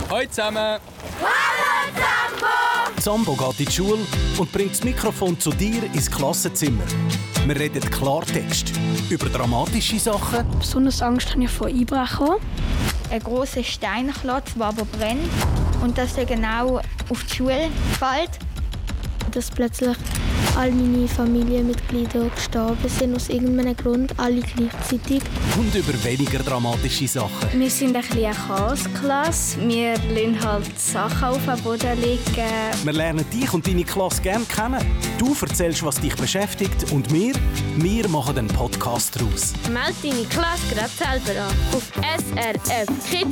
Hallo 0.10 0.28
zusammen! 0.30 0.58
Hallo 1.22 1.92
Zambo! 1.96 3.02
Zambo 3.02 3.36
geht 3.36 3.60
in 3.60 3.66
die 3.66 3.72
Schule 3.72 4.00
und 4.38 4.52
bringt 4.52 4.72
das 4.72 4.84
Mikrofon 4.84 5.40
zu 5.40 5.52
dir 5.52 5.84
ins 5.94 6.10
Klassenzimmer. 6.10 6.84
Wir 7.46 7.56
reden 7.56 7.82
Klartext 7.90 8.72
über 9.10 9.28
dramatische 9.30 10.00
Sachen. 10.00 10.46
Besonders 10.60 11.02
Angst 11.02 11.32
habe 11.32 11.44
ich 11.44 11.50
vor 11.50 11.68
Einbrechen. 11.68 12.36
Ein 13.10 13.20
grosser 13.22 13.64
Steinklotz, 13.64 14.54
der 14.56 14.66
aber 14.66 14.86
brennt 14.86 15.30
und 15.82 15.98
dass 15.98 16.18
er 16.18 16.26
genau 16.26 16.82
auf 17.10 17.24
die 17.24 17.36
Schule 17.36 17.70
fällt. 17.98 18.32
Dass 19.32 19.50
plötzlich 19.50 19.98
all 20.58 20.72
meine 20.72 21.08
Familienmitglieder 21.08 22.26
gestorben 22.36 22.90
sind, 22.90 23.16
aus 23.16 23.30
irgendeinem 23.30 23.76
Grund, 23.76 24.14
alle 24.18 24.42
gleichzeitig. 24.42 25.22
Und 25.58 25.74
über 25.76 26.04
weniger 26.04 26.40
dramatische 26.40 27.08
Sachen. 27.08 27.60
Wir 27.60 27.70
sind 27.70 27.96
ein 27.96 28.02
bisschen 28.02 28.26
eine 28.26 28.36
Chaosklasse. 28.36 29.60
Wir 29.68 29.98
lernen 30.14 30.44
halt 30.44 30.80
Sachen 30.80 31.24
auf 31.24 31.46
den 31.46 31.60
Boden 31.64 32.02
liegen. 32.02 32.22
Wir 32.84 32.94
lernen 32.94 33.26
dich 33.32 33.54
und 33.54 33.68
deine 33.68 33.84
Klasse 33.84 34.22
gerne 34.22 34.46
kennen. 34.46 34.86
Du 35.18 35.36
erzählst, 35.40 35.84
was 35.84 36.00
dich 36.00 36.16
beschäftigt 36.16 36.92
und 36.92 37.12
wir, 37.14 37.34
wir 37.78 38.10
machen 38.10 38.38
einen 38.38 38.48
Podcast 38.48 39.16
daraus. 39.16 39.54
Meld 39.72 39.96
deine 40.04 40.26
Klasse 40.26 40.62
gerade 40.74 40.90
selber 40.90 41.42
an 41.42 41.56
auf 41.74 41.92
srfkids.ch. 42.18 43.32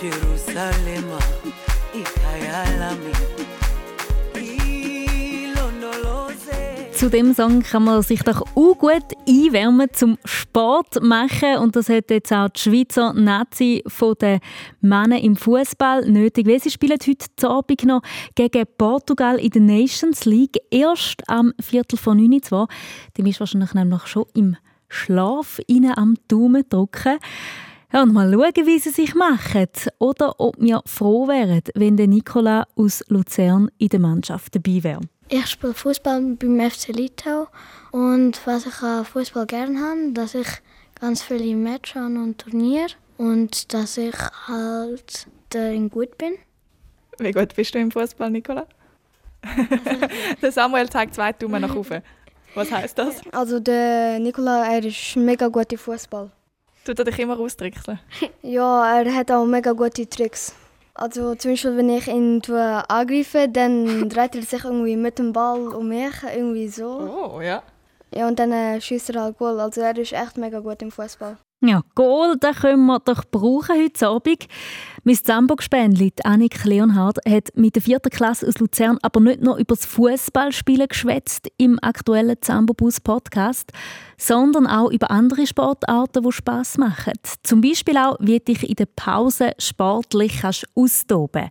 Jerusalema 0.00 1.18
ikhaya 1.92 2.62
lami 2.78 3.12
ilondoloze 5.42 6.92
Zu 6.92 7.10
dem 7.10 7.34
Song 7.34 7.62
kann 7.64 7.82
man 7.82 8.02
sich 8.02 8.22
doch 8.22 8.42
auch 8.42 8.78
gut 8.78 9.02
einwärmen 9.28 9.88
zum 9.92 10.16
Sport 10.24 11.02
machen 11.02 11.56
und 11.58 11.74
das 11.74 11.88
hat 11.88 12.10
jetzt 12.10 12.32
auch 12.32 12.48
die 12.48 12.60
Schweizer 12.60 13.12
Nazi 13.12 13.82
von 13.88 14.14
den 14.20 14.38
Männern 14.80 15.18
im 15.18 15.34
Fußball 15.34 16.08
nötig. 16.08 16.46
Weil 16.46 16.60
sie 16.60 16.70
spielen 16.70 16.98
heute 17.04 17.48
Abend 17.48 17.84
noch 17.84 18.02
gegen 18.36 18.66
Portugal 18.78 19.40
in 19.40 19.50
der 19.50 19.62
Nations 19.62 20.24
League 20.26 20.58
erst 20.70 21.28
am 21.28 21.52
Viertel 21.60 21.98
vor 21.98 22.14
9 22.14 22.40
Uhr. 22.52 22.68
Die 23.16 23.28
ist 23.28 23.40
wahrscheinlich 23.40 23.74
nämlich 23.74 24.06
schon 24.06 24.26
im 24.34 24.56
Schlaf 24.88 25.58
ihnen 25.66 25.98
am 25.98 26.14
Daumen 26.28 26.62
drücken. 26.68 27.18
Ja, 27.90 28.02
und 28.02 28.12
mal 28.12 28.30
schauen, 28.30 28.66
wie 28.66 28.78
sie 28.78 28.90
sich 28.90 29.14
machen. 29.14 29.66
Oder 29.98 30.38
ob 30.38 30.60
wir 30.60 30.82
froh 30.84 31.26
wären, 31.26 31.62
wenn 31.74 31.96
der 31.96 32.06
Nicola 32.06 32.66
aus 32.76 33.02
Luzern 33.08 33.70
in 33.78 33.88
der 33.88 34.00
Mannschaft 34.00 34.54
dabei 34.54 34.84
wäre. 34.84 35.00
Ich 35.30 35.46
spiele 35.46 35.72
Fußball 35.72 36.36
beim 36.36 36.70
FC 36.70 36.88
Litau 36.88 37.48
und 37.90 38.46
was 38.46 38.66
ich 38.66 38.82
an 38.82 39.04
Fußball 39.06 39.46
gerne 39.46 39.78
habe, 39.80 40.12
dass 40.12 40.34
ich 40.34 40.48
ganz 41.00 41.22
viele 41.22 41.56
Matches 41.56 41.94
habe 41.94 42.14
und 42.14 42.38
Turniere 42.38 42.92
und 43.16 43.72
dass 43.72 43.96
ich 43.96 44.16
halt 44.46 45.26
darin 45.50 45.88
gut 45.88 46.16
bin. 46.18 46.34
Wie 47.18 47.32
gut 47.32 47.54
bist 47.54 47.74
du 47.74 47.78
im 47.78 47.90
Fußball, 47.90 48.30
Nicola? 48.30 48.66
der 50.42 50.52
Samuel 50.52 50.90
zeigt 50.90 51.14
zwei 51.14 51.32
Daumen 51.32 51.62
nach 51.62 51.74
oben. 51.74 52.02
Was 52.54 52.70
heißt 52.70 52.98
das? 52.98 53.20
Also 53.32 53.60
der 53.60 54.18
Nikola, 54.18 54.66
er 54.72 54.84
ist 54.84 55.16
mega 55.16 55.48
gut 55.48 55.72
im 55.72 55.78
Fußball. 55.78 56.30
Tut 56.88 57.00
er 57.00 57.04
dich 57.04 57.18
immer 57.18 57.38
austrickseln? 57.38 57.98
Ja, 58.42 59.00
er 59.02 59.14
hat 59.14 59.30
auch 59.30 59.44
mega 59.44 59.72
gute 59.72 60.08
Tricks. 60.08 60.54
Also 60.94 61.34
zum 61.34 61.50
Beispiel, 61.50 61.76
wenn 61.76 61.90
ich 61.90 62.08
ihn 62.08 62.40
angreife, 62.48 63.46
dann 63.46 64.08
dreht 64.08 64.34
er 64.34 64.40
sich 64.40 64.64
irgendwie 64.64 64.96
mit 64.96 65.18
dem 65.18 65.34
Ball 65.34 65.68
um 65.68 65.90
mich, 65.90 66.14
irgendwie 66.34 66.68
so. 66.68 67.34
Oh, 67.36 67.42
ja. 67.42 67.62
Ja, 68.14 68.26
und 68.26 68.38
dann 68.38 68.52
äh, 68.52 68.80
schießt 68.80 69.10
er 69.10 69.22
halt 69.22 69.36
Goal. 69.36 69.60
Also 69.60 69.82
er 69.82 69.98
ist 69.98 70.14
echt 70.14 70.38
mega 70.38 70.60
gut 70.60 70.80
im 70.80 70.90
Fußball. 70.90 71.36
Ja, 71.60 71.82
Goal, 71.96 72.36
den 72.36 72.54
können 72.54 72.86
wir 72.86 73.00
doch 73.00 73.24
brauchen 73.28 73.82
heute 73.82 74.06
Abend. 74.06 74.46
Mein 75.02 75.16
Zambo-Gespänli, 75.16 76.12
Annik 76.22 76.64
Leonhardt, 76.64 77.18
hat 77.28 77.48
mit 77.56 77.74
der 77.74 77.82
vierten 77.82 78.10
Klasse 78.10 78.46
aus 78.46 78.58
Luzern 78.60 78.98
aber 79.02 79.18
nicht 79.18 79.42
nur 79.42 79.56
über 79.56 79.74
das 79.74 79.84
Fußballspielen 79.86 80.86
geschwätzt 80.86 81.50
im 81.56 81.80
aktuellen 81.82 82.36
Zambo-Bus-Podcast, 82.40 83.72
sondern 84.16 84.68
auch 84.68 84.92
über 84.92 85.10
andere 85.10 85.48
Sportarten, 85.48 86.22
die 86.22 86.30
Spass 86.30 86.78
machen. 86.78 87.14
Zum 87.42 87.60
Beispiel 87.60 87.96
auch, 87.96 88.18
wie 88.20 88.38
dich 88.38 88.68
in 88.68 88.76
der 88.76 88.86
Pause 88.86 89.50
sportlich 89.58 90.42
kannst 90.42 90.64
austoben 90.76 91.50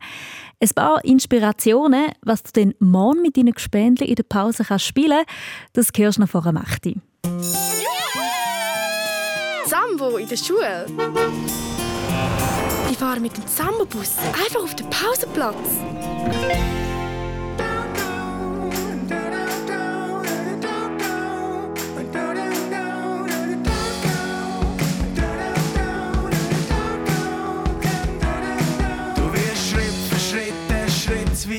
Ein 0.62 0.70
paar 0.74 1.04
Inspirationen, 1.04 2.12
was 2.22 2.44
du 2.44 2.62
dann 2.62 2.76
morgen 2.80 3.22
mit 3.22 3.36
deinen 3.36 3.52
Gespänli 3.52 4.06
in 4.06 4.16
der 4.16 4.24
Pause 4.24 4.64
kannst 4.64 4.86
spielen 4.86 5.26
das 5.74 5.90
hörst 5.94 6.18
du 6.18 6.22
noch 6.22 6.30
vor 6.30 6.44
der 6.44 6.56
8. 6.56 6.96
Sambo 9.98 10.18
in 10.18 10.28
der 10.28 10.38
Schule. 10.38 10.86
Ich 12.92 12.98
fahre 12.98 13.20
mit 13.20 13.36
dem 13.36 13.48
Sambo-Bus 13.48 14.18
einfach 14.46 14.62
auf 14.62 14.76
den 14.76 14.88
Pausenplatz. 14.92 15.56
Du 29.16 29.34
wirst 29.34 29.72
Schritt 29.72 29.94
für 30.10 30.20
Schritt 30.20 30.54
einen 30.70 30.90
Schritt 30.92 31.38
zu 31.38 31.50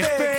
este 0.00 0.29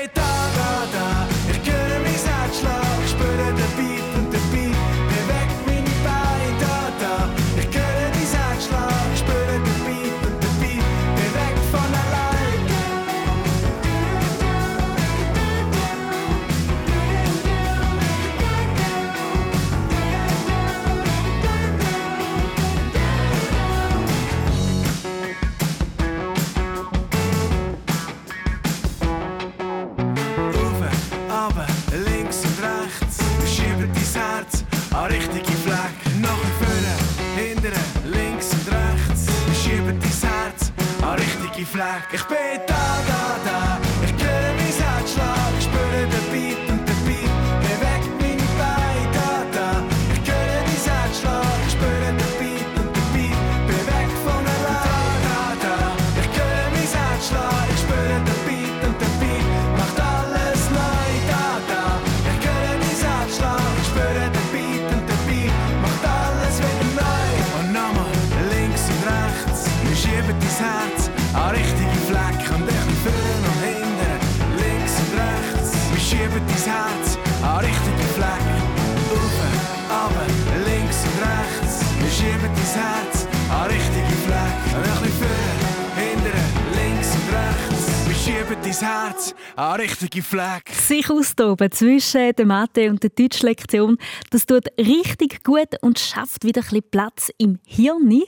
Sich 90.82 91.10
austoben 91.10 91.72
zwischen 91.72 92.34
der 92.36 92.46
Mathe- 92.46 92.90
und 92.90 93.04
der 93.04 93.12
Deutschlektion, 93.12 93.98
das 94.32 94.48
tut 94.48 94.66
richtig 94.80 95.44
gut 95.44 95.70
und 95.82 96.00
schafft 96.00 96.44
wieder 96.44 96.62
ein 96.62 96.68
bisschen 96.68 96.90
Platz 96.90 97.32
im 97.38 97.60
Hirn. 97.66 98.24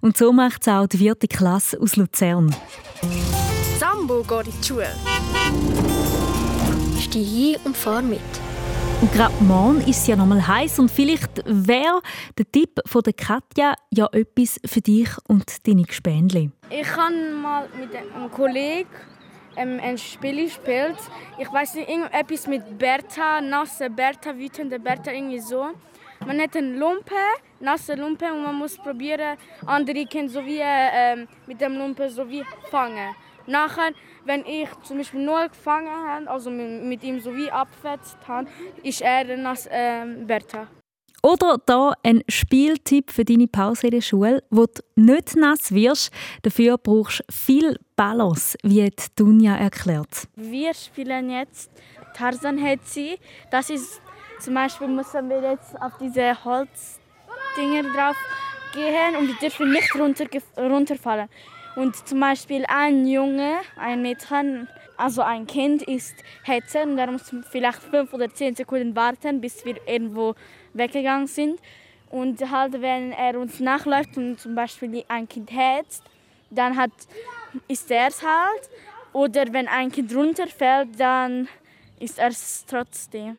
Und 0.00 0.16
so 0.16 0.32
macht 0.32 0.62
es 0.62 0.68
auch 0.68 0.86
die 0.86 0.96
vierte 0.96 1.28
Klasse 1.28 1.78
aus 1.78 1.96
Luzern. 1.96 2.56
Sambo 3.78 4.22
geht 4.22 4.46
in 4.46 4.60
die 4.60 4.66
Schule. 4.66 4.88
Steh 6.98 7.22
hin 7.22 7.56
und 7.64 7.76
fahr 7.76 8.00
mit. 8.00 8.20
Und 9.00 9.12
gerade 9.12 9.34
morgen 9.44 9.80
ist 9.82 9.98
es 9.98 10.06
ja 10.06 10.16
nochmal 10.16 10.44
heiß 10.44 10.78
und 10.78 10.90
vielleicht 10.90 11.44
wäre 11.44 12.00
der 12.36 12.50
Tipp 12.50 12.80
von 12.86 13.02
der 13.02 13.12
Katja 13.12 13.74
ja 13.90 14.08
etwas 14.12 14.58
für 14.64 14.80
dich 14.80 15.10
und 15.28 15.44
deine 15.68 15.82
Gespendli. 15.82 16.50
Ich 16.70 16.96
habe 16.96 17.14
mal 17.40 17.68
mit 17.78 17.94
einem 17.94 18.30
Kollegen 18.32 18.88
ähm, 19.58 19.80
ein 19.82 19.98
Spiel 19.98 20.44
gespielt. 20.44 20.96
Ich 21.38 21.52
weiß 21.52 21.74
nicht, 21.74 21.88
irgendetwas 21.88 22.46
mit 22.46 22.78
Bertha, 22.78 23.40
nasse 23.40 23.90
Bertha, 23.90 24.36
wütende 24.36 24.78
Bertha, 24.78 25.10
irgendwie 25.12 25.40
so. 25.40 25.70
Man 26.26 26.40
hat 26.40 26.56
eine 26.56 26.76
Lumpe, 26.76 27.14
nasse 27.60 27.94
Lumpe 27.94 28.32
und 28.32 28.42
man 28.42 28.54
muss 28.54 28.76
probieren, 28.76 29.36
andere 29.66 30.04
Kinder 30.06 30.32
so 30.32 30.44
wie, 30.44 30.60
ähm, 30.60 31.28
mit 31.46 31.60
dem 31.60 31.76
Lumpe 31.76 32.08
so 32.10 32.28
wie 32.28 32.44
fangen. 32.70 33.14
Nachher, 33.46 33.92
wenn 34.24 34.44
ich 34.44 34.68
zum 34.82 34.98
Beispiel 34.98 35.24
nur 35.24 35.48
gefangen 35.48 35.88
habe, 35.88 36.30
also 36.30 36.50
mit, 36.50 36.82
mit 36.84 37.02
ihm 37.02 37.20
so 37.20 37.34
wie 37.34 37.50
abgefetzt 37.50 38.18
habe, 38.26 38.48
ist 38.82 39.00
er 39.00 39.24
der 39.24 39.36
nasse 39.36 39.68
ähm, 39.72 40.26
Bertha. 40.26 40.66
Oder 41.22 41.58
da 41.66 41.94
ein 42.04 42.22
Spieltipp 42.28 43.10
für 43.10 43.24
deine 43.24 43.48
Pause 43.48 43.88
in 43.88 43.92
der 43.92 44.00
Schule, 44.00 44.42
wo 44.50 44.66
du 44.66 44.82
nicht 44.94 45.36
nass 45.36 45.72
wirst. 45.72 46.12
Dafür 46.42 46.78
brauchst 46.78 47.20
du 47.20 47.34
viel 47.34 47.78
Balance, 47.96 48.56
wie 48.62 48.88
Dunja 49.16 49.56
erklärt. 49.56 50.28
Wir 50.36 50.72
spielen 50.74 51.30
jetzt 51.30 51.70
Tarzan 52.14 52.58
Hetzi. 52.58 53.18
Das 53.50 53.68
ist 53.68 54.00
zum 54.40 54.54
Beispiel 54.54 54.86
müssen 54.86 55.28
wir 55.28 55.42
jetzt 55.42 55.80
auf 55.82 55.98
diese 55.98 56.44
Holzdinger 56.44 57.82
drauf 57.92 58.16
gehen 58.72 59.16
und 59.18 59.28
wir 59.28 59.34
dürfen 59.34 59.72
nicht 59.72 59.94
runter, 59.96 60.26
runterfallen. 60.56 61.28
Und 61.74 61.96
zum 62.08 62.20
Beispiel 62.20 62.64
ein 62.68 63.06
Junge, 63.06 63.58
ein 63.76 64.02
Mädchen, 64.02 64.68
also 64.96 65.22
ein 65.22 65.46
Kind 65.46 65.82
ist 65.82 66.14
Hetze 66.42 66.82
und 66.82 66.96
der 66.96 67.10
muss 67.10 67.32
vielleicht 67.50 67.82
fünf 67.82 68.12
oder 68.12 68.32
zehn 68.32 68.54
Sekunden 68.54 68.96
warten, 68.96 69.40
bis 69.40 69.64
wir 69.64 69.76
irgendwo 69.86 70.34
weggegangen 70.74 71.26
sind. 71.26 71.60
Und 72.10 72.40
halt, 72.50 72.80
wenn 72.80 73.12
er 73.12 73.38
uns 73.38 73.60
nachläuft 73.60 74.16
und 74.16 74.40
zum 74.40 74.54
Beispiel 74.54 75.04
ein 75.08 75.28
Kind 75.28 75.50
hetzt, 75.52 76.02
dann 76.50 76.76
hat, 76.76 76.92
ist 77.68 77.90
er 77.90 78.08
es 78.08 78.22
halt. 78.22 78.70
Oder 79.12 79.52
wenn 79.52 79.68
ein 79.68 79.90
Kind 79.90 80.14
runterfällt, 80.14 80.98
dann 80.98 81.48
ist 81.98 82.18
er 82.18 82.28
es 82.28 82.64
trotzdem. 82.66 83.36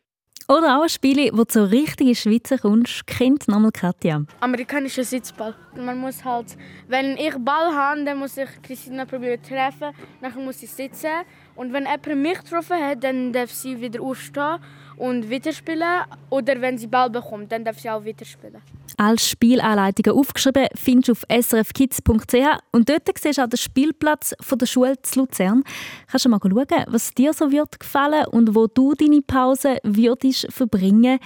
Oder 0.50 0.78
auch 0.78 0.82
ein 0.82 0.88
Spiel, 0.88 1.30
wo 1.32 1.44
du 1.44 1.52
so 1.52 1.64
richtig 1.64 2.08
in 2.08 2.14
Schweizer 2.16 2.58
kommst, 2.58 3.06
kennt 3.06 3.46
nochmal 3.46 3.70
Katja. 3.70 4.24
Amerikanischer 4.40 5.04
Sitzball. 5.04 5.54
Man 5.76 5.98
muss 5.98 6.24
halt, 6.24 6.56
wenn 6.88 7.16
ich 7.16 7.36
Ball 7.38 7.72
habe, 7.72 8.02
dann 8.02 8.18
muss 8.18 8.36
ich 8.36 8.48
Christina 8.60 9.04
probieren 9.04 9.40
zu 9.44 9.50
treffen. 9.50 9.94
Nachher 10.20 10.40
muss 10.40 10.60
ich 10.60 10.70
sitzen. 10.72 11.22
Und 11.54 11.72
wenn 11.72 11.84
jemand 11.84 12.16
mich 12.16 12.40
getroffen 12.40 12.84
hat, 12.84 13.04
dann 13.04 13.32
darf 13.32 13.52
sie 13.52 13.80
wieder 13.80 14.02
aufstehen 14.02 14.58
und 15.00 15.30
weiterspielen. 15.30 16.04
Oder 16.28 16.60
wenn 16.60 16.78
sie 16.78 16.86
Ball 16.86 17.10
bekommt, 17.10 17.50
dann 17.50 17.64
darf 17.64 17.78
sie 17.78 17.90
auch 17.90 18.04
weiterspielen. 18.04 18.60
Als 18.96 19.28
Spielanleitungen 19.28 20.18
aufgeschrieben 20.18 20.66
findest 20.74 21.08
du 21.08 21.12
auf 21.12 21.24
srfkids.ch 21.44 22.34
und 22.72 22.88
dort 22.88 23.02
siehst 23.18 23.38
du 23.38 23.42
auch 23.42 23.48
den 23.48 23.56
Spielplatz 23.56 24.34
von 24.40 24.58
der 24.58 24.66
Schule 24.66 25.00
zu 25.00 25.20
Luzern. 25.20 25.64
Kannst 26.06 26.26
du 26.26 26.28
mal 26.28 26.38
schauen, 26.42 26.84
was 26.88 27.14
dir 27.14 27.32
so 27.32 27.50
wird 27.50 27.80
gefallen 27.80 28.26
und 28.26 28.54
wo 28.54 28.66
du 28.66 28.92
deine 28.94 29.22
Pause 29.22 29.78
würdest 29.82 30.52
verbringen. 30.52 31.18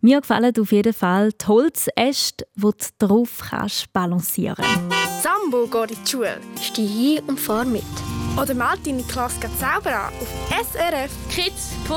Mir 0.00 0.20
gefallen 0.20 0.54
auf 0.58 0.72
jeden 0.72 0.94
Fall 0.94 1.30
die 1.32 1.46
Holzäste, 1.46 2.46
wo 2.54 2.70
du 2.70 2.86
drauf 2.98 3.42
kannst 3.50 3.92
balancieren. 3.92 4.64
Sambo 5.20 5.66
geht 5.66 5.90
in 5.90 6.04
die 6.04 6.10
Schule. 6.10 6.38
Steh 6.60 6.86
hin 6.86 7.22
und 7.26 7.40
fahr 7.40 7.64
mit. 7.64 7.82
Oder 8.36 8.54
meld 8.54 8.86
deine 8.86 9.02
Klasse 9.02 9.48
selber 9.58 9.94
an 9.96 10.12
auf 10.20 10.28
srfkids.ch. 10.72 11.90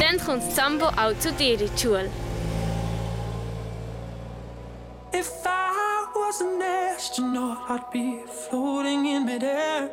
Dann 0.00 0.18
kommt 0.24 0.42
Sambo 0.52 0.86
auch 0.86 1.18
zu 1.18 1.32
dir 1.32 1.54
in 1.54 1.58
die 1.58 1.80
Schule. 1.80 2.10
If 5.12 5.30
I 5.44 6.06
was 6.14 6.40
an 6.40 6.60
astronaut, 6.62 7.58
I'd 7.68 7.90
be 7.90 8.24
floating 8.48 9.06
in 9.06 9.24
midair. 9.24 9.90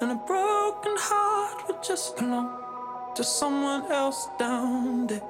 And 0.00 0.12
a 0.12 0.14
broken 0.26 0.96
heart 0.98 1.66
would 1.66 1.82
just 1.82 2.16
belong 2.16 2.50
to 3.14 3.24
someone 3.24 3.90
else 3.90 4.28
down 4.38 5.06
there. 5.06 5.22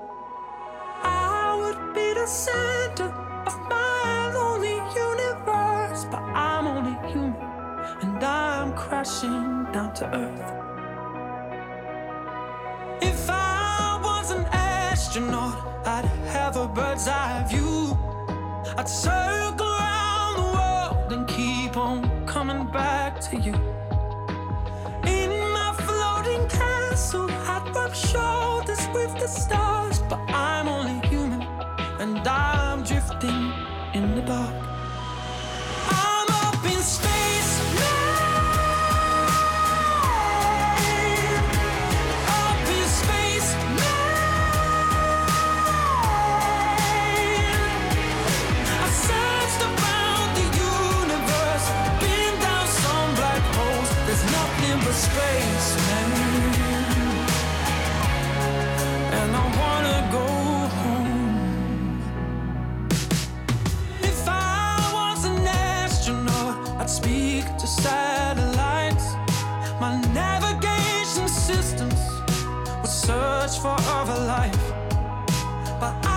I 1.04 1.54
would 1.60 1.94
be 1.94 2.14
the 2.14 2.26
center 2.26 3.12
of 3.46 3.54
my 3.68 3.85
crashing 8.96 9.66
down 9.74 9.92
to 9.92 10.06
earth. 10.16 10.48
If 13.02 13.28
I 13.28 14.00
was 14.02 14.30
an 14.30 14.46
astronaut, 14.52 15.86
I'd 15.86 16.06
have 16.32 16.56
a 16.56 16.66
bird's 16.66 17.06
eye 17.06 17.44
view. 17.46 17.94
I'd 18.78 18.88
circle 18.88 19.68
around 19.80 20.36
the 20.42 20.48
world 20.56 21.12
and 21.12 21.28
keep 21.28 21.76
on 21.76 22.26
coming 22.26 22.64
back 22.72 23.20
to 23.28 23.36
you. 23.36 23.52
In 25.18 25.30
my 25.56 25.74
floating 25.86 26.48
castle, 26.48 27.30
I'd 27.30 27.70
rub 27.74 27.94
shoulders 27.94 28.88
with 28.94 29.12
the 29.20 29.28
stars, 29.28 29.98
but 30.08 30.20
I'm 30.30 30.68
only 30.68 31.06
human 31.06 31.42
and 32.00 32.26
I'm 32.26 32.82
drifting 32.82 33.52
in 33.92 34.14
the 34.14 34.22
dark. 34.22 34.65
of 74.08 74.18
a 74.18 74.26
life, 74.26 74.72
but 75.80 75.94
I 76.06 76.15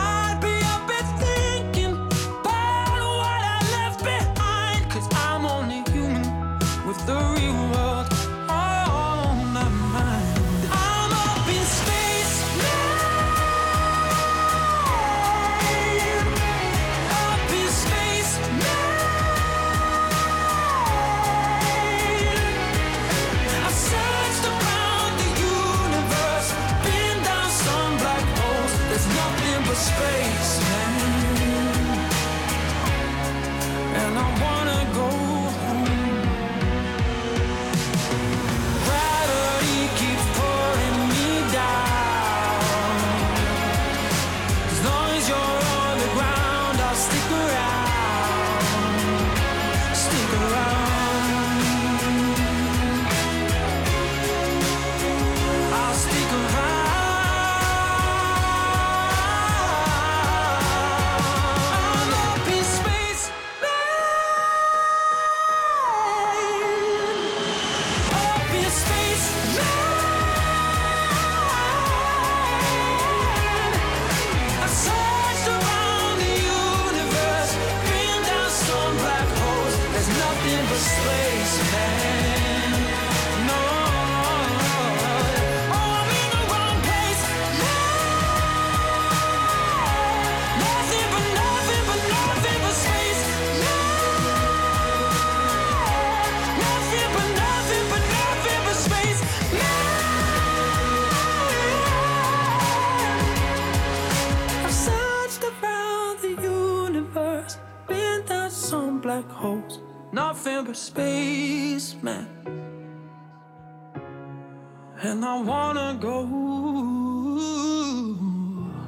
And 115.01 115.23
I 115.23 115.41
wanna 115.41 115.97
go 115.97 116.25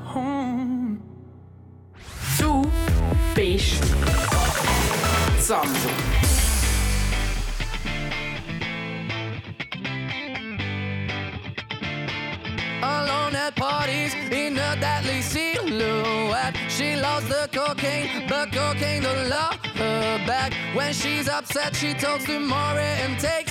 home. 0.03 1.01
Du 2.38 2.70
bist. 3.34 3.82
Alone 12.84 13.36
at 13.36 13.55
parties 13.55 14.14
in 14.32 14.57
a 14.57 14.76
deadly 14.82 15.22
silhouette. 15.22 16.57
She 16.68 16.97
loves 16.97 17.28
the 17.30 17.47
cocaine, 17.53 18.28
but 18.28 18.51
cocaine 18.51 19.03
don't 19.03 19.30
love 19.30 19.55
her 19.76 20.20
back. 20.28 20.53
When 20.76 20.91
she's 20.93 21.30
upset, 21.30 21.74
she 21.74 21.93
talks 21.93 22.26
to 22.26 22.38
Maury 22.38 22.82
and 23.03 23.18
takes 23.18 23.51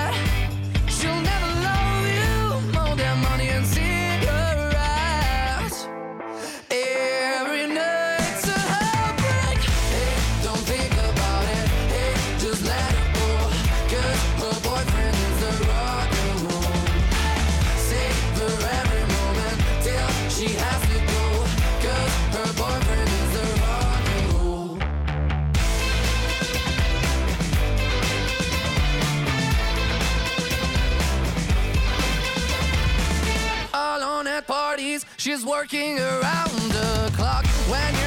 She's 35.17 35.45
working 35.45 35.99
around 35.99 36.51
the 36.71 37.11
clock. 37.15 37.45
When 37.69 38.00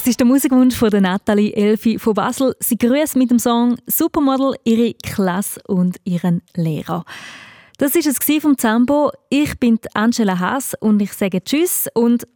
Das 0.00 0.06
ist 0.06 0.18
der 0.18 0.26
Musikwunsch 0.26 0.76
von 0.76 0.88
der 0.88 1.02
Nathalie 1.02 1.52
Elfi 1.52 1.98
von 1.98 2.14
Basel. 2.14 2.56
Sie 2.58 2.78
grüßt 2.78 3.16
mit 3.16 3.30
dem 3.30 3.38
Song 3.38 3.76
Supermodel 3.86 4.54
ihre 4.64 4.94
Klasse 4.94 5.60
und 5.66 5.98
ihren 6.04 6.40
Lehrer. 6.56 7.04
Das 7.76 7.94
ist 7.94 8.06
es 8.06 8.40
vom 8.40 8.56
Zambo. 8.56 9.10
Ich 9.28 9.58
bin 9.58 9.78
Angela 9.92 10.38
Haas 10.38 10.72
und 10.80 11.02
ich 11.02 11.12
sage 11.12 11.44
Tschüss 11.44 11.86
und 11.92 12.26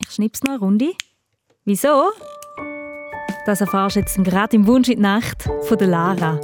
ich 0.00 0.10
schnips 0.10 0.42
noch 0.42 0.54
eine 0.54 0.58
Runde. 0.58 0.94
Wieso? 1.64 2.10
Das 3.46 3.60
erfahrst 3.60 3.94
du 3.94 4.00
jetzt 4.00 4.16
gerade 4.24 4.56
im 4.56 4.66
Wunsch 4.66 4.88
in 4.88 4.96
die 4.96 5.02
Nacht 5.02 5.48
von 5.62 5.78
der 5.78 5.86
Lara. 5.86 6.40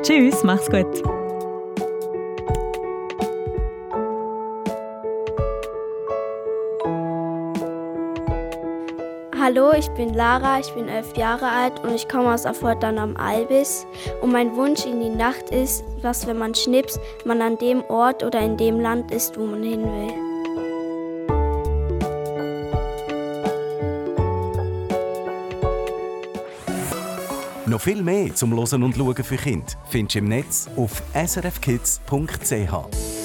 Tschüss, 0.00 0.42
mach's 0.42 0.70
gut. 0.70 1.25
Hallo, 9.46 9.70
ich 9.78 9.88
bin 9.90 10.12
Lara, 10.12 10.58
ich 10.58 10.74
bin 10.74 10.88
elf 10.88 11.16
Jahre 11.16 11.48
alt 11.48 11.78
und 11.84 11.94
ich 11.94 12.08
komme 12.08 12.34
aus 12.34 12.44
Affortan 12.44 12.98
am 12.98 13.16
Albis. 13.16 13.86
Und 14.20 14.32
mein 14.32 14.56
Wunsch 14.56 14.84
in 14.84 14.98
die 14.98 15.08
Nacht 15.08 15.50
ist, 15.50 15.84
dass 16.02 16.26
wenn 16.26 16.36
man 16.36 16.52
schnipst, 16.52 16.98
man 17.24 17.40
an 17.40 17.56
dem 17.56 17.84
Ort 17.84 18.24
oder 18.24 18.40
in 18.40 18.56
dem 18.56 18.80
Land 18.80 19.12
ist, 19.12 19.38
wo 19.38 19.46
man 19.46 19.62
hin 19.62 19.84
will. 19.84 20.12
Noch 27.66 27.80
viel 27.80 28.02
mehr 28.02 28.34
zum 28.34 28.50
Losen 28.50 28.82
und 28.82 28.96
Schauen 28.96 29.14
für 29.14 29.36
Kinder 29.36 29.66
findest 29.88 30.16
du 30.16 30.18
im 30.18 30.28
Netz 30.28 30.68
auf 30.76 31.00
srfkids.ch. 31.14 33.15